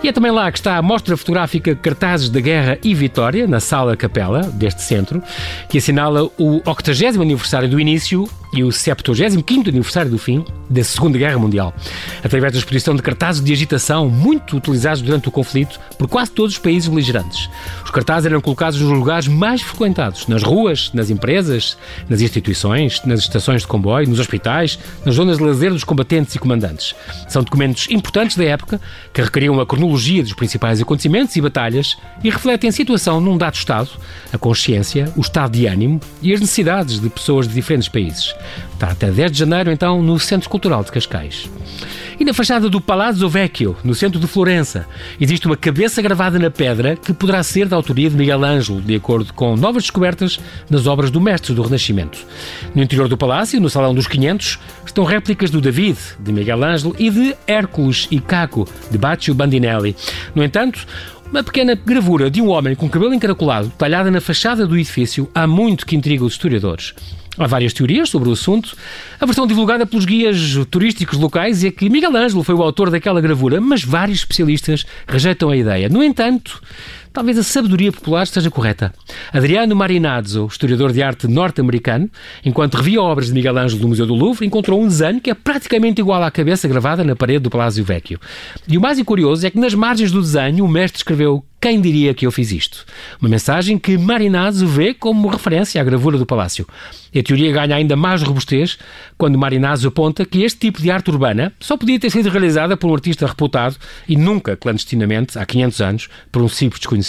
E 0.00 0.06
é 0.06 0.12
também 0.12 0.30
lá 0.30 0.50
que 0.52 0.58
está 0.58 0.76
a 0.76 0.82
mostra 0.82 1.16
fotográfica 1.16 1.74
Cartazes 1.74 2.28
da 2.28 2.40
Guerra 2.40 2.78
e 2.84 2.94
Vitória, 2.94 3.48
na 3.48 3.58
Sala 3.58 3.96
Capela, 3.96 4.42
deste 4.42 4.82
centro, 4.82 5.20
que 5.68 5.78
assinala 5.78 6.30
o 6.38 6.62
80 6.64 7.20
aniversário 7.20 7.68
do 7.68 7.80
início 7.80 8.28
e 8.52 8.62
o 8.62 8.72
75 8.72 9.68
aniversário 9.68 10.10
do 10.10 10.18
fim 10.18 10.44
da 10.70 10.82
Segunda 10.84 11.18
Guerra 11.18 11.38
Mundial, 11.38 11.74
através 12.24 12.52
da 12.52 12.58
exposição 12.58 12.94
de 12.94 13.02
cartazes 13.02 13.42
de 13.42 13.52
agitação 13.52 14.08
muito 14.08 14.56
utilizados 14.56 15.02
durante 15.02 15.28
o 15.28 15.30
conflito 15.30 15.78
por 15.98 16.08
quase 16.08 16.30
todos 16.30 16.54
os 16.54 16.58
países 16.58 16.88
beligerantes. 16.88 17.48
Os 17.84 17.90
cartazes 17.90 18.26
eram 18.26 18.40
colocados 18.40 18.80
nos 18.80 18.90
lugares 18.90 19.26
mais 19.28 19.60
frequentados, 19.60 20.26
nas 20.28 20.42
ruas, 20.42 20.90
nas 20.92 21.10
empresas, 21.10 21.76
nas 22.08 22.20
instituições, 22.20 23.02
nas 23.04 23.20
estações 23.20 23.62
de 23.62 23.66
comboio, 23.66 24.08
nos 24.08 24.20
hospitais, 24.20 24.78
nas 25.04 25.16
zonas 25.16 25.38
de 25.38 25.44
lazer 25.44 25.72
dos 25.72 25.84
combatentes 25.84 26.34
e 26.34 26.38
comandantes. 26.38 26.94
São 27.28 27.42
documentos 27.42 27.88
importantes 27.90 28.36
da 28.36 28.44
época 28.44 28.80
que 29.12 29.20
requeriam 29.20 29.60
a 29.60 29.66
cronologia 29.66 29.87
dos 29.92 30.32
principais 30.34 30.80
acontecimentos 30.80 31.34
e 31.36 31.40
batalhas 31.40 31.96
e 32.22 32.30
refletem 32.30 32.68
a 32.68 32.72
situação 32.72 33.20
num 33.20 33.38
dado 33.38 33.54
Estado, 33.54 33.90
a 34.32 34.38
consciência, 34.38 35.12
o 35.16 35.20
estado 35.20 35.52
de 35.52 35.66
ânimo 35.66 36.00
e 36.22 36.32
as 36.32 36.40
necessidades 36.40 37.00
de 37.00 37.08
pessoas 37.08 37.48
de 37.48 37.54
diferentes 37.54 37.88
países. 37.88 38.34
Está 38.72 38.88
até 38.88 39.10
10 39.10 39.32
de 39.32 39.38
janeiro, 39.38 39.70
então, 39.70 40.02
no 40.02 40.18
Centro 40.18 40.48
Cultural 40.48 40.84
de 40.84 40.92
Cascais. 40.92 41.48
E 42.20 42.24
na 42.24 42.34
fachada 42.34 42.68
do 42.68 42.80
Palazzo 42.80 43.28
Vecchio, 43.28 43.76
no 43.84 43.94
centro 43.94 44.18
de 44.18 44.26
Florença, 44.26 44.88
existe 45.20 45.46
uma 45.46 45.56
cabeça 45.56 46.02
gravada 46.02 46.36
na 46.36 46.50
pedra 46.50 46.96
que 46.96 47.12
poderá 47.12 47.44
ser 47.44 47.68
da 47.68 47.76
autoria 47.76 48.10
de 48.10 48.16
Miguel 48.16 48.44
Ângelo, 48.44 48.80
de 48.80 48.96
acordo 48.96 49.32
com 49.32 49.56
novas 49.56 49.84
descobertas 49.84 50.40
nas 50.68 50.88
obras 50.88 51.12
do 51.12 51.20
mestre 51.20 51.54
do 51.54 51.62
Renascimento. 51.62 52.18
No 52.74 52.82
interior 52.82 53.06
do 53.06 53.16
palácio, 53.16 53.60
no 53.60 53.70
Salão 53.70 53.94
dos 53.94 54.08
500, 54.08 54.58
estão 54.84 55.04
réplicas 55.04 55.48
do 55.48 55.60
David, 55.60 55.96
de 56.18 56.32
Miguel 56.32 56.64
Ângelo, 56.64 56.96
e 56.98 57.08
de 57.08 57.36
Hércules 57.46 58.08
e 58.10 58.18
Caco, 58.18 58.66
de 58.90 58.98
Baccio 58.98 59.32
Bandinelli. 59.32 59.94
No 60.34 60.42
entanto, 60.42 60.84
uma 61.30 61.44
pequena 61.44 61.76
gravura 61.76 62.28
de 62.28 62.42
um 62.42 62.48
homem 62.48 62.74
com 62.74 62.88
cabelo 62.88 63.14
encaracolado, 63.14 63.72
talhada 63.78 64.10
na 64.10 64.20
fachada 64.20 64.66
do 64.66 64.76
edifício, 64.76 65.30
há 65.32 65.46
muito 65.46 65.86
que 65.86 65.94
intriga 65.94 66.24
os 66.24 66.32
historiadores. 66.32 66.94
Há 67.38 67.46
várias 67.46 67.72
teorias 67.72 68.10
sobre 68.10 68.28
o 68.28 68.32
assunto. 68.32 68.76
A 69.20 69.24
versão 69.24 69.46
divulgada 69.46 69.86
pelos 69.86 70.04
guias 70.04 70.58
turísticos 70.70 71.18
locais 71.18 71.62
é 71.62 71.70
que 71.70 71.88
Miguel 71.88 72.16
Ângelo 72.16 72.42
foi 72.42 72.54
o 72.54 72.62
autor 72.62 72.90
daquela 72.90 73.20
gravura, 73.20 73.60
mas 73.60 73.84
vários 73.84 74.18
especialistas 74.18 74.84
rejeitam 75.06 75.48
a 75.48 75.56
ideia. 75.56 75.88
No 75.88 76.02
entanto, 76.02 76.60
talvez 77.18 77.36
a 77.36 77.42
sabedoria 77.42 77.90
popular 77.90 78.22
esteja 78.22 78.48
correta. 78.48 78.94
Adriano 79.32 79.74
Marinazzo, 79.74 80.46
historiador 80.46 80.92
de 80.92 81.02
arte 81.02 81.26
norte-americano, 81.26 82.08
enquanto 82.44 82.76
revia 82.76 83.02
obras 83.02 83.26
de 83.26 83.32
Miguel 83.32 83.58
Ângelo 83.58 83.80
do 83.80 83.88
Museu 83.88 84.06
do 84.06 84.14
Louvre, 84.14 84.46
encontrou 84.46 84.80
um 84.80 84.86
desenho 84.86 85.20
que 85.20 85.28
é 85.28 85.34
praticamente 85.34 86.00
igual 86.00 86.22
à 86.22 86.30
cabeça 86.30 86.68
gravada 86.68 87.02
na 87.02 87.16
parede 87.16 87.40
do 87.40 87.50
Palácio 87.50 87.82
Vecchio. 87.82 88.20
E 88.68 88.78
o 88.78 88.80
mais 88.80 89.02
curioso 89.02 89.44
é 89.44 89.50
que 89.50 89.58
nas 89.58 89.74
margens 89.74 90.12
do 90.12 90.20
desenho 90.20 90.64
o 90.64 90.68
mestre 90.68 90.98
escreveu 90.98 91.44
quem 91.60 91.80
diria 91.80 92.14
que 92.14 92.24
eu 92.24 92.30
fiz 92.30 92.52
isto? 92.52 92.84
Uma 93.20 93.28
mensagem 93.28 93.78
que 93.78 93.98
Marinazzo 93.98 94.64
vê 94.64 94.94
como 94.94 95.26
referência 95.26 95.80
à 95.80 95.84
gravura 95.84 96.16
do 96.16 96.24
palácio. 96.24 96.64
E 97.12 97.18
a 97.18 97.22
teoria 97.22 97.50
ganha 97.50 97.74
ainda 97.74 97.96
mais 97.96 98.22
robustez 98.22 98.78
quando 99.16 99.36
Marinazzo 99.36 99.88
aponta 99.88 100.24
que 100.24 100.44
este 100.44 100.60
tipo 100.60 100.80
de 100.80 100.88
arte 100.88 101.10
urbana 101.10 101.52
só 101.58 101.76
podia 101.76 101.98
ter 101.98 102.10
sido 102.10 102.28
realizada 102.28 102.76
por 102.76 102.88
um 102.88 102.94
artista 102.94 103.26
reputado 103.26 103.76
e 104.08 104.14
nunca 104.14 104.56
clandestinamente, 104.56 105.36
há 105.36 105.44
500 105.44 105.80
anos, 105.80 106.08
por 106.30 106.42
um 106.42 106.48
simples 106.48 106.78
desconhecido. 106.78 107.07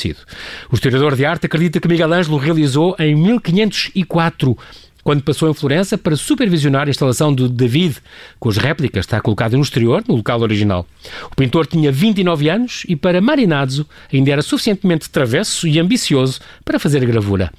O 0.71 0.75
historiador 0.75 1.15
de 1.15 1.25
arte 1.25 1.45
acredita 1.45 1.79
que 1.79 1.87
Miguel 1.87 2.13
Ângelo 2.13 2.37
realizou 2.37 2.95
em 2.99 3.15
1504 3.15 4.57
quando 5.03 5.23
passou 5.23 5.49
em 5.49 5.53
Florença 5.53 5.97
para 5.97 6.15
supervisionar 6.15 6.87
a 6.87 6.89
instalação 6.89 7.33
do 7.33 7.47
David, 7.47 7.97
cujas 8.39 8.63
réplicas 8.63 9.05
está 9.05 9.21
colocada 9.21 9.55
no 9.55 9.63
exterior, 9.63 10.03
no 10.07 10.15
local 10.15 10.41
original. 10.41 10.85
O 11.31 11.35
pintor 11.35 11.65
tinha 11.65 11.91
29 11.91 12.49
anos 12.49 12.83
e, 12.87 12.95
para 12.95 13.21
Marinazzo, 13.21 13.87
ainda 14.13 14.31
era 14.31 14.41
suficientemente 14.41 15.09
travesso 15.09 15.67
e 15.67 15.79
ambicioso 15.79 16.39
para 16.63 16.79
fazer 16.79 17.01
a 17.03 17.05
gravura. 17.05 17.51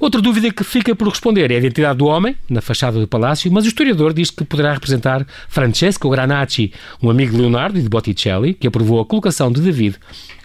Outra 0.00 0.20
dúvida 0.20 0.52
que 0.52 0.64
fica 0.64 0.94
por 0.94 1.08
responder 1.08 1.50
é 1.50 1.54
a 1.54 1.58
identidade 1.58 1.98
do 1.98 2.06
homem, 2.06 2.36
na 2.48 2.60
fachada 2.60 2.98
do 2.98 3.06
palácio, 3.06 3.50
mas 3.52 3.64
o 3.64 3.68
historiador 3.68 4.12
diz 4.12 4.30
que 4.30 4.44
poderá 4.44 4.72
representar 4.72 5.26
Francesco 5.48 6.10
Granacci, 6.10 6.72
um 7.02 7.10
amigo 7.10 7.32
de 7.32 7.40
Leonardo 7.40 7.78
e 7.78 7.82
de 7.82 7.88
Botticelli, 7.88 8.54
que 8.54 8.66
aprovou 8.66 9.00
a 9.00 9.06
colocação 9.06 9.50
de 9.50 9.60
David 9.60 9.96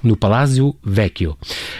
no 0.03 0.17
Palácio 0.17 0.75
Vecchio. 0.83 1.37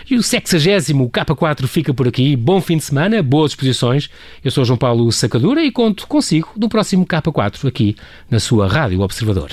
E 0.09 0.15
o 0.15 0.23
60 0.23 0.57
K4 0.57 1.67
fica 1.67 1.93
por 1.93 2.07
aqui. 2.07 2.35
Bom 2.35 2.61
fim 2.61 2.77
de 2.77 2.83
semana, 2.85 3.21
boas 3.21 3.51
exposições. 3.51 4.09
Eu 4.43 4.49
sou 4.49 4.62
João 4.63 4.77
Paulo 4.77 5.11
Sacadura 5.11 5.63
e 5.63 5.71
conto 5.71 6.07
consigo 6.07 6.49
no 6.57 6.69
próximo 6.69 7.05
K4 7.05 7.67
aqui 7.67 7.95
na 8.29 8.39
sua 8.39 8.67
Rádio 8.67 9.01
Observador. 9.01 9.51